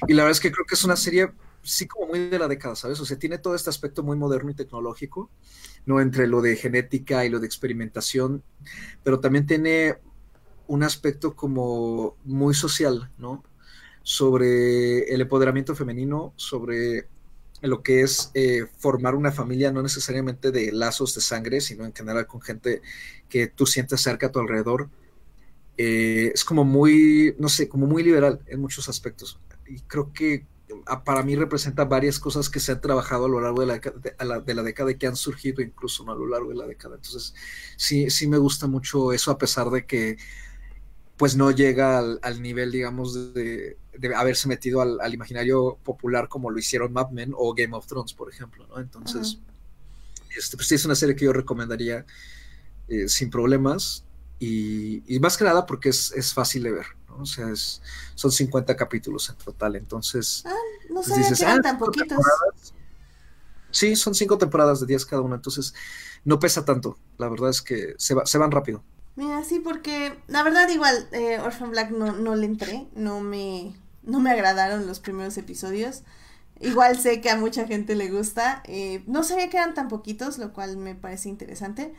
[0.07, 2.47] Y la verdad es que creo que es una serie, sí, como muy de la
[2.47, 2.99] década, ¿sabes?
[2.99, 5.29] O sea, tiene todo este aspecto muy moderno y tecnológico,
[5.85, 6.01] ¿no?
[6.01, 8.43] Entre lo de genética y lo de experimentación,
[9.03, 9.97] pero también tiene
[10.67, 13.43] un aspecto como muy social, ¿no?
[14.03, 17.07] Sobre el empoderamiento femenino, sobre
[17.61, 21.93] lo que es eh, formar una familia, no necesariamente de lazos de sangre, sino en
[21.93, 22.81] general con gente
[23.29, 24.89] que tú sientes cerca a tu alrededor.
[25.77, 29.39] Eh, es como muy, no sé, como muy liberal en muchos aspectos.
[29.67, 30.45] Y creo que
[31.05, 34.53] para mí representa varias cosas que se han trabajado a lo largo de la, de,
[34.53, 36.95] la, década y que han surgido incluso a lo largo de la década.
[36.95, 37.33] Entonces,
[37.77, 40.17] sí, sí me gusta mucho eso, a pesar de que
[41.17, 43.77] pues no llega al, nivel, digamos, de,
[44.15, 48.31] haberse metido al, imaginario popular como lo hicieron Mad Men o Game of Thrones, por
[48.31, 48.79] ejemplo, ¿no?
[48.79, 49.39] Entonces,
[50.35, 52.05] este, pues sí es una serie que yo recomendaría
[52.87, 54.03] eh, sin problemas
[54.39, 57.23] y, más que nada porque es, fácil de ver, ¿no?
[57.23, 57.81] O sea, es,
[58.15, 60.43] son 50 capítulos en total, entonces...
[60.45, 60.53] Ah,
[60.89, 62.19] no pues dices, ah, tan poquitos.
[63.69, 65.73] Sí, son cinco temporadas de 10 cada una, entonces
[66.25, 68.83] no pesa tanto, la verdad es que se, se van rápido.
[69.15, 73.75] Mira, sí, porque la verdad igual eh, Orphan Black no, no le entré, no me,
[74.03, 76.03] no me agradaron los primeros episodios.
[76.59, 78.61] Igual sé que a mucha gente le gusta.
[78.65, 81.93] Eh, no sabía que eran tan poquitos, lo cual me parece interesante.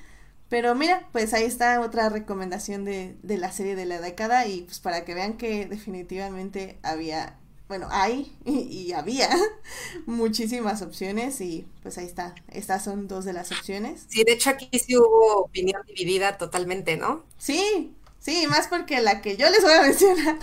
[0.53, 4.61] Pero mira, pues ahí está otra recomendación de, de la serie de la década y
[4.61, 7.38] pues para que vean que definitivamente había
[7.68, 9.30] bueno, hay y, había
[10.05, 14.05] muchísimas opciones y pues ahí está, estas son dos de las opciones.
[14.11, 17.24] Sí, de hecho aquí sí hubo opinión dividida totalmente, ¿no?
[17.38, 20.36] Sí, sí, más porque la que yo les voy a mencionar,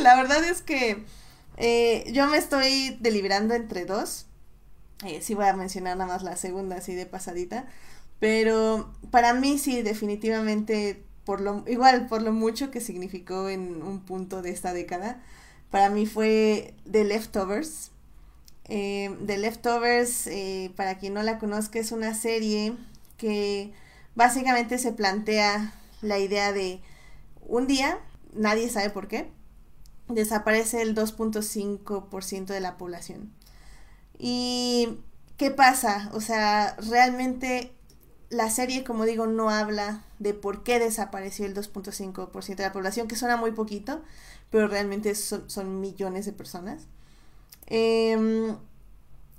[0.00, 1.04] la verdad es que
[1.56, 4.26] eh, yo me estoy deliberando entre dos,
[5.04, 7.66] eh, sí voy a mencionar nada más la segunda así de pasadita,
[8.20, 14.00] pero para mí sí, definitivamente, por lo, igual por lo mucho que significó en un
[14.00, 15.22] punto de esta década,
[15.70, 17.90] para mí fue The Leftovers.
[18.64, 22.74] Eh, The Leftovers, eh, para quien no la conozca, es una serie
[23.16, 23.72] que
[24.14, 26.80] básicamente se plantea la idea de
[27.46, 27.98] un día,
[28.32, 29.30] nadie sabe por qué,
[30.08, 33.32] desaparece el 2.5% de la población.
[34.18, 34.98] ¿Y
[35.36, 36.10] qué pasa?
[36.12, 37.72] O sea, realmente
[38.30, 43.08] la serie, como digo, no habla de por qué desapareció el 2.5% de la población,
[43.08, 44.02] que suena muy poquito,
[44.50, 46.86] pero realmente son, millones de personas.
[47.66, 48.56] Em,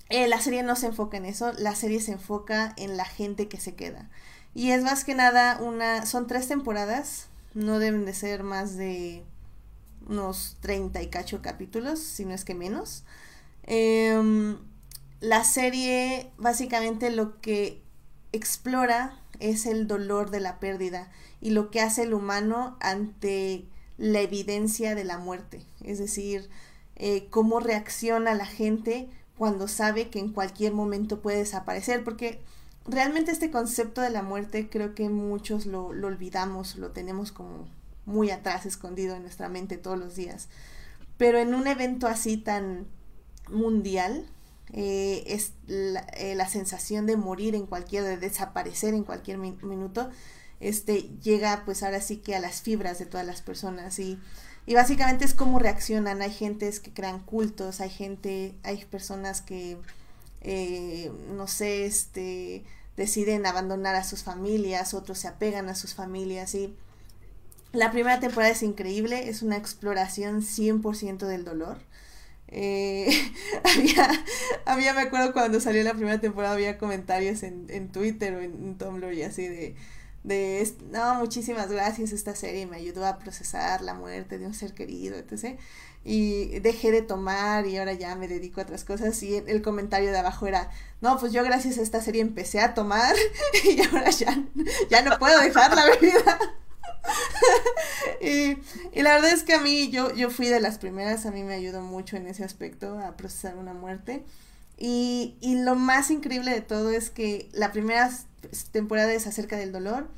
[0.10, 3.48] eh, la serie no se enfoca en eso, la serie se enfoca en la gente
[3.48, 4.10] que se queda.
[4.56, 9.24] Y es más que nada una, son tres temporadas, no deben de ser más de
[10.08, 13.04] unos 30 y cacho capítulos, si no es que menos.
[13.64, 14.58] Em,
[15.20, 17.84] la serie básicamente lo que
[18.32, 21.12] explora es el dolor de la pérdida
[21.42, 23.66] y lo que hace el humano ante
[23.98, 26.50] la evidencia de la muerte, es decir,
[26.96, 32.42] eh, cómo reacciona la gente cuando sabe que en cualquier momento puede desaparecer, porque
[32.86, 37.68] realmente este concepto de la muerte creo que muchos lo, olvidamos, lo tenemos como
[38.06, 40.50] muy atrás, escondido en nuestra mente todos los días.
[41.18, 42.88] Pero en un evento así tan
[43.50, 44.26] mundial,
[44.74, 50.10] eh, es eh, la, sensación de morir en cualquier, de desaparecer en cualquier minuto,
[50.60, 54.20] este, llega pues ahora sí que a las fibras de todas las personas y,
[54.66, 56.22] y básicamente es cómo reaccionan.
[56.22, 59.78] Hay gentes que crean cultos, hay gente, hay personas que,
[60.42, 62.64] eh, no sé, este,
[62.98, 66.76] deciden abandonar a sus familias, otros se apegan a sus familias y
[67.72, 71.78] la primera temporada es increíble, es una exploración 100% del dolor.
[72.52, 73.10] Eh,
[73.64, 74.26] había,
[74.66, 78.54] había, me acuerdo cuando salió la primera temporada, había comentarios en, en Twitter o en,
[78.54, 79.76] en Tumblr y así de,
[80.24, 84.74] de, no, muchísimas gracias, esta serie me ayudó a procesar la muerte de un ser
[84.74, 85.60] querido, etc.
[86.04, 90.12] Y dejé de tomar y ahora ya me dedico a otras cosas y el comentario
[90.12, 90.72] de abajo era,
[91.02, 93.16] no, pues yo gracias a esta serie empecé a tomar
[93.64, 94.44] y ahora ya,
[94.90, 96.40] ya no puedo dejar la bebida.
[98.22, 98.56] y,
[99.02, 101.54] la verdad es que a mí, yo, yo fui de las primeras, a mí me
[101.54, 104.24] ayudó mucho en ese aspecto a procesar una muerte.
[104.78, 108.10] Y, y lo más increíble de todo es que la primera
[108.72, 110.10] temporada es acerca del dolor,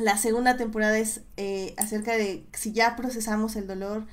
[0.00, 4.06] la segunda temporada es eh, acerca de si ya procesamos el dolor,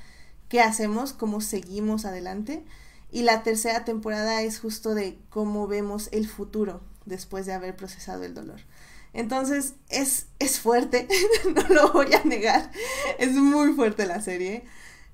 [0.50, 2.66] qué hacemos, cómo seguimos adelante.
[3.10, 8.24] Y la tercera temporada es justo de cómo vemos el futuro después de haber procesado
[8.24, 8.60] el dolor.
[9.18, 11.07] Entonces es, es fuerte,
[11.55, 12.72] no lo voy a negar,
[13.18, 14.63] es muy fuerte la serie,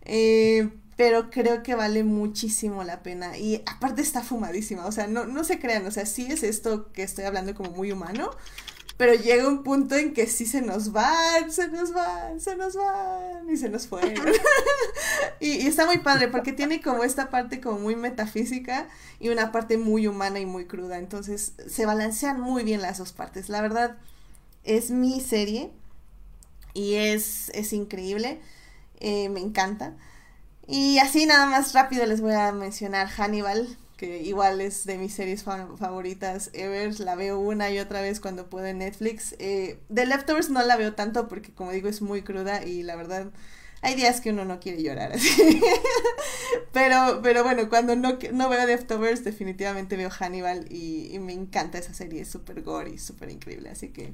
[0.03, 3.37] eh, pero creo que vale muchísimo la pena.
[3.37, 6.91] Y aparte está fumadísima, o sea, no, no se crean, o sea, sí es esto
[6.91, 8.29] que estoy hablando como muy humano,
[8.97, 12.75] pero llega un punto en que sí se nos van, se nos van, se nos
[12.75, 14.13] van y se nos fueron.
[15.39, 18.87] y, está muy padre porque tiene como esta parte como muy metafísica
[19.19, 20.97] y una parte muy humana y muy cruda.
[20.97, 23.49] Entonces se balancean muy bien las dos partes.
[23.49, 23.97] La verdad
[24.63, 25.71] es mi serie
[26.73, 28.39] y es, es increíble.
[28.99, 29.95] Eh, me encanta.
[30.67, 35.43] Y así nada más rápido les voy a mencionar Hannibal, igual es de mis series
[35.43, 39.35] favoritas ever, la veo una y otra vez cuando puedo en Netflix.
[39.39, 42.95] Eh, The Leftovers no la veo tanto porque como digo es muy cruda y la
[42.95, 43.31] verdad
[43.83, 45.29] hay días que uno no quiere llorar así.
[46.71, 51.93] pero, pero bueno, cuando no, no veo Leftovers definitivamente veo Hannibal y, me encanta esa
[51.93, 54.13] serie, es súper gore y súper increíble, así que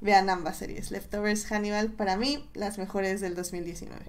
[0.00, 4.06] vean ambas series, Leftovers, Hannibal, para mí las mejores del 2019.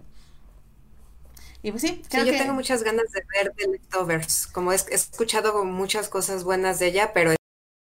[1.68, 4.48] Y pues sí, creo yo tengo muchas ganas de ver The Leftovers.
[4.48, 7.34] Como he, escuchado muchas cosas buenas de ella, pero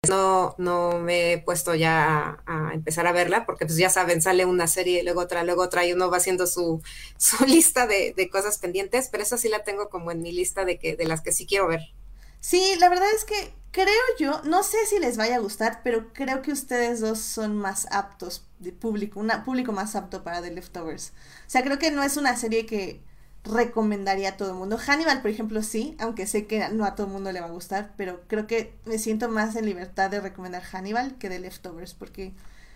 [0.08, 4.44] no, no me he puesto ya a, empezar a verla, porque pues ya saben, sale
[4.44, 6.82] una serie, luego otra, luego otra, y uno va haciendo su,
[7.16, 10.64] su lista de, de, cosas pendientes, pero esa sí la tengo como en mi lista
[10.64, 11.94] de que, de las que sí quiero ver.
[12.40, 16.12] Sí, la verdad es que creo yo, no sé si les vaya a gustar, pero
[16.12, 20.50] creo que ustedes dos son más aptos de público, un público más apto para The
[20.50, 21.12] Leftovers.
[21.46, 23.08] O sea, creo que no es una serie que
[23.45, 24.78] recomendaría a todo el mundo.
[24.78, 27.51] Hannibal, por ejemplo, sí, aunque sé que no a todo el mundo le va a
[27.51, 31.95] gustar, pero creo que me siento más en libertad de recomendar Hannibal que de Leftovers,
[31.95, 32.34] porque,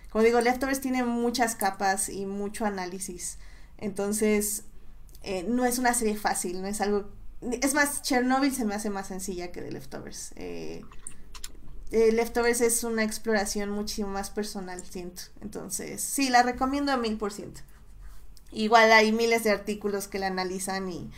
[0.09, 3.37] como digo, Leftovers tiene muchas capas y mucho análisis.
[3.77, 4.63] Entonces,
[5.23, 7.11] eh, no es una serie fácil, no es algo...
[7.61, 10.31] Es más, Chernobyl se me hace más sencilla que de Leftovers.
[10.35, 10.83] Eh,
[11.91, 15.23] eh, Leftovers es una exploración muchísimo más personal, siento.
[15.41, 17.61] Entonces, sí, la recomiendo a mil por ciento.
[18.55, 21.11] Igual hay miles de artículos que la analizan y,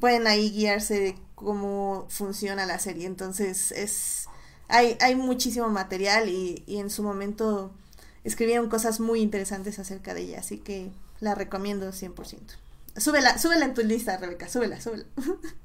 [0.00, 3.06] pueden ahí guiarse de cómo funciona la serie.
[3.06, 4.28] Entonces es
[4.68, 7.72] hay, hay muchísimo material y, en su momento
[8.24, 12.38] escribieron cosas muy interesantes acerca de ella, así que la recomiendo 100%.
[12.96, 15.04] Súbela, súbela en tu lista, Rebeca, súbela, súbela.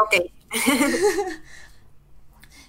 [0.00, 0.30] Ok.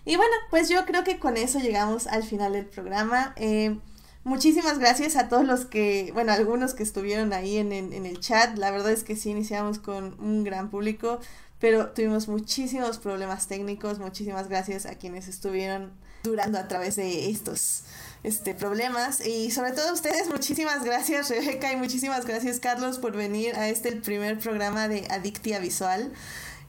[0.05, 3.35] y bueno, pues yo creo que con eso llegamos al final del programa.
[3.37, 3.77] Eh,
[4.23, 8.57] Muchísimas gracias a todos los que, bueno, algunos que estuvieron ahí en, en, el chat.
[8.57, 11.19] La verdad es que sí iniciamos con un gran público,
[11.59, 13.99] pero tuvimos muchísimos problemas técnicos.
[13.99, 15.91] Muchísimas gracias a quienes estuvieron
[16.23, 17.83] durando a través de estos
[18.23, 19.25] este, problemas.
[19.25, 23.69] Y sobre todo a ustedes, muchísimas gracias Rebeca y muchísimas gracias Carlos por venir a
[23.69, 26.11] este el primer programa de Adictia Visual.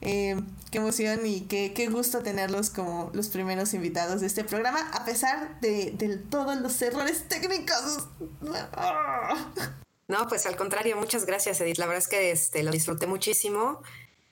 [0.03, 0.40] Eh,
[0.70, 5.05] qué emoción y qué, qué, gusto tenerlos como los primeros invitados de este programa, a
[5.05, 8.09] pesar de, todos los errores técnicos.
[10.09, 11.78] No, pues al contrario, muchas gracias, Edith.
[11.78, 13.82] La verdad es que este, lo disfruté muchísimo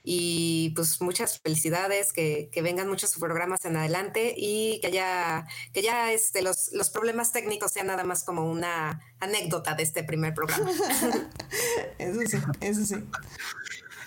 [0.03, 5.83] y pues muchas felicidades, que, que, vengan muchos programas en adelante y que haya, que
[5.83, 10.33] ya este, los, los problemas técnicos sean nada más como una anécdota de este primer
[10.33, 10.71] programa.
[11.99, 12.95] eso sí, eso sí.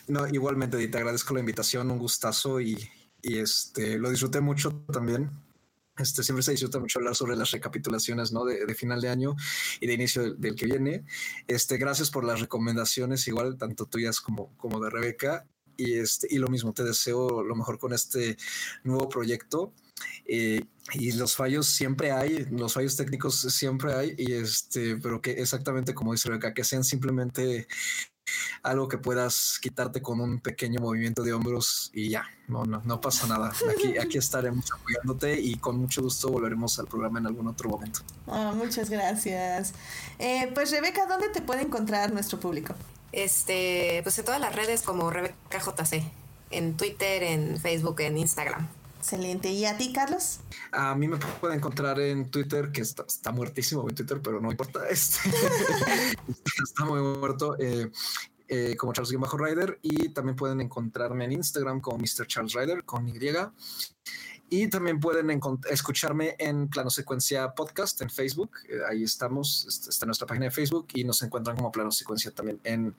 [0.08, 2.78] No, igualmente, te agradezco la invitación, un gustazo y,
[3.22, 5.30] este, lo disfruté mucho también.
[5.98, 8.46] Este, siempre se disfruta mucho hablar sobre las recapitulaciones ¿no?
[8.46, 9.36] de, final de año
[9.80, 11.06] y de inicio del, que viene.
[11.48, 15.46] Este, gracias por las recomendaciones, igual tanto tuyas como, como de Rebeca.
[15.78, 18.38] Y, este, y lo mismo, te deseo lo mejor con este
[18.84, 19.74] nuevo proyecto.
[20.26, 25.32] Eh, y los fallos siempre hay, los fallos técnicos siempre hay, y este, pero que
[25.32, 27.68] exactamente como dice Rebeca, que sean simplemente
[28.64, 33.02] algo que puedas quitarte con un pequeño movimiento de hombros y ya, no, no, no
[33.02, 33.52] pasa nada.
[33.72, 38.02] Aquí, aquí estaremos apoyándote y con mucho gusto volveremos al programa en algún otro momento.
[38.28, 39.74] Ah, muchas gracias.
[40.20, 42.76] Eh, pues Rebeca, ¿dónde te puede encontrar nuestro público?
[43.12, 46.04] Este, pues en todas las redes como Rebeca JC,
[46.50, 48.68] en Twitter, en Facebook, en Instagram.
[49.02, 49.50] Excelente.
[49.52, 50.42] ¿Y a ti, Carlos?
[50.72, 54.82] A mí me pueden encontrar en Twitter, que está, muertísimo en Twitter, pero no importa.
[54.92, 55.20] Este,
[56.64, 57.56] está muy muerto.
[57.60, 57.90] Eh,
[58.48, 62.28] eh, como Charles Rider y también pueden encontrarme en Instagram como Mr.
[62.28, 63.18] Charles Rider con Y.
[64.54, 65.40] Y también pueden
[65.70, 68.52] escucharme en Plano Secuencia Podcast en Facebook.
[68.68, 72.60] Eh, ahí estamos, está nuestra página de Facebook y nos encuentran como Plano Secuencia también
[72.66, 72.94] en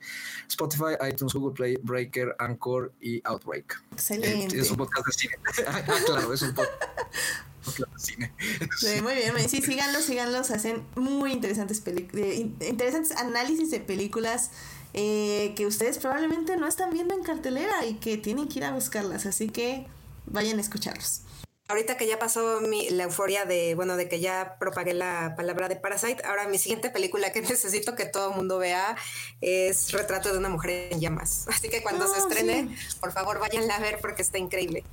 [0.47, 3.83] Spotify, iTunes, Google Play, Breaker, Anchor y Outbreak.
[3.91, 4.59] Excelente.
[4.59, 5.35] es un podcast de cine.
[5.67, 7.77] ah, claro, es un podcast.
[7.77, 8.33] de cine.
[8.79, 14.49] Sí, muy bien, sí, síganlos, síganlos, hacen muy interesantes interesantes análisis de películas
[14.95, 18.71] eh, que ustedes probablemente no están viendo en cartelera y que tienen que ir a
[18.71, 19.85] buscarlas, así que
[20.25, 21.21] vayan a escucharlos.
[21.69, 25.69] Ahorita que ya pasó mi, la euforia de, bueno, de que ya propagué la palabra
[25.69, 28.95] de Parasite, ahora mi siguiente película que necesito que todo el mundo vea
[29.39, 31.45] es Retrato de una mujer en llamas.
[31.47, 34.83] Así que cuando se ah, estrene, por favor váyanla a ver porque está increíble.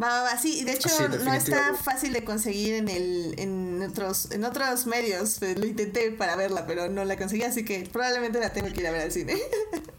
[0.00, 0.88] Va, va, sí, de hecho
[1.24, 5.40] no está fácil de conseguir en el en otros en otros medios.
[5.40, 8.86] Lo intenté para verla, pero no la conseguí, así que probablemente la tengo que ir
[8.86, 9.36] a ver al cine.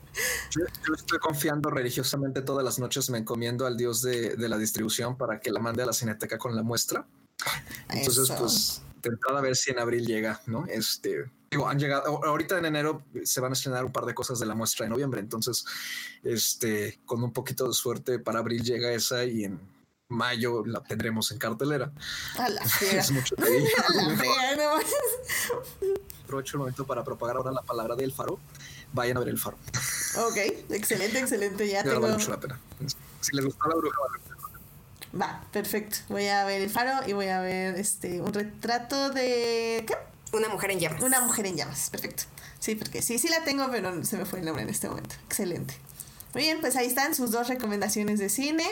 [0.52, 5.40] Yo, estoy confiando religiosamente todas las noches, me encomiendo al Dios de, la distribución para
[5.40, 7.06] que la mande a la cineteca con la muestra.
[7.90, 10.66] Entonces, pues, tentar a ver si en abril llega, ¿no?
[10.66, 14.40] Este, digo, han llegado, ahorita en enero se van a estrenar un par de cosas
[14.40, 15.66] de la muestra de noviembre, entonces,
[16.24, 19.60] este, con un poquito de suerte para abril llega esa y en
[20.10, 21.92] mayo la tendremos en cartelera.
[22.38, 23.36] A la es mucho
[26.26, 28.40] Aprovecho el momento para propagar ahora la palabra del faro.
[28.92, 29.58] Vayan a ver el faro.
[30.18, 30.38] Ok,
[30.70, 31.68] excelente, excelente.
[31.68, 32.02] Ya tengo.
[32.02, 32.60] Vale mucho la pena.
[33.22, 34.20] Si les gustó la bruja, vale.
[35.20, 35.98] Va, perfecto.
[36.10, 39.96] Voy a ver el faro y voy a ver este un retrato de ¿qué?
[40.38, 41.02] Una mujer en llamas.
[41.02, 42.26] Una mujer en llamas, perfecto.
[42.60, 45.16] Sí, porque sí, sí la tengo, pero se me fue el nombre en este momento.
[45.26, 45.76] Excelente.
[46.34, 48.64] Muy bien, pues ahí están sus dos recomendaciones de cine.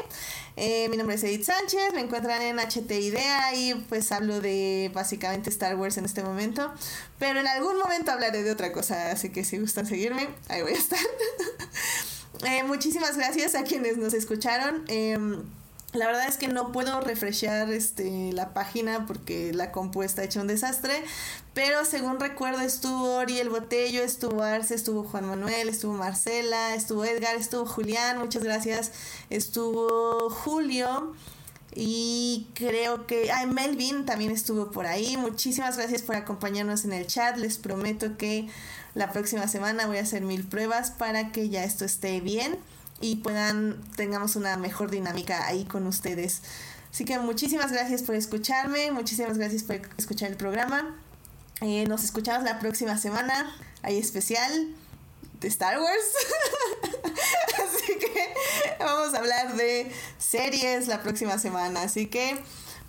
[0.58, 4.92] Eh, mi nombre es Edith Sánchez, me encuentran en HT Idea y pues hablo de
[4.94, 6.72] básicamente Star Wars en este momento.
[7.18, 10.74] Pero en algún momento hablaré de otra cosa, así que si gustan seguirme, ahí voy
[10.74, 11.00] a estar.
[12.46, 14.84] Eh, muchísimas gracias a quienes nos escucharon.
[14.90, 15.42] Em,
[15.94, 20.42] la verdad es que no puedo refrescar este, la página porque la compu está hecha
[20.42, 20.94] un desastre.
[21.54, 27.06] Pero según recuerdo estuvo Ori el Botello, estuvo Arce, estuvo Juan Manuel, estuvo Marcela, estuvo
[27.06, 28.92] Edgar, estuvo Julián, muchas gracias.
[29.30, 31.14] Estuvo Julio.
[31.74, 33.32] Y creo que.
[33.32, 35.16] Ah, Melvin también estuvo por ahí.
[35.16, 37.38] Muchísimas gracias por acompañarnos en el chat.
[37.38, 38.50] Les prometo que
[38.94, 42.58] la próxima semana voy a hacer mil pruebas para que ya esto esté bien
[43.02, 46.42] y puedan, tengamos una mejor dinámica ahí con ustedes.
[46.92, 50.96] Así que muchísimas gracias por escucharme, muchísimas gracias por escuchar el programa.
[51.62, 53.56] Eh, nos escuchamos la próxima semana.
[53.82, 54.76] Hay especial
[55.40, 56.12] de Star Wars.
[57.64, 58.34] Así que
[58.80, 61.84] vamos a hablar de series la próxima semana.
[61.84, 62.40] Así que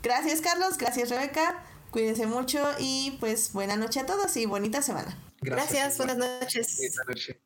[0.03, 1.63] gracias Carlos, gracias Rebeca.
[1.91, 5.17] Cuídense mucho y pues buena noche a todos y bonita semana.
[5.41, 6.77] Gracias, buenas noches.
[6.77, 7.37] Buenas noches.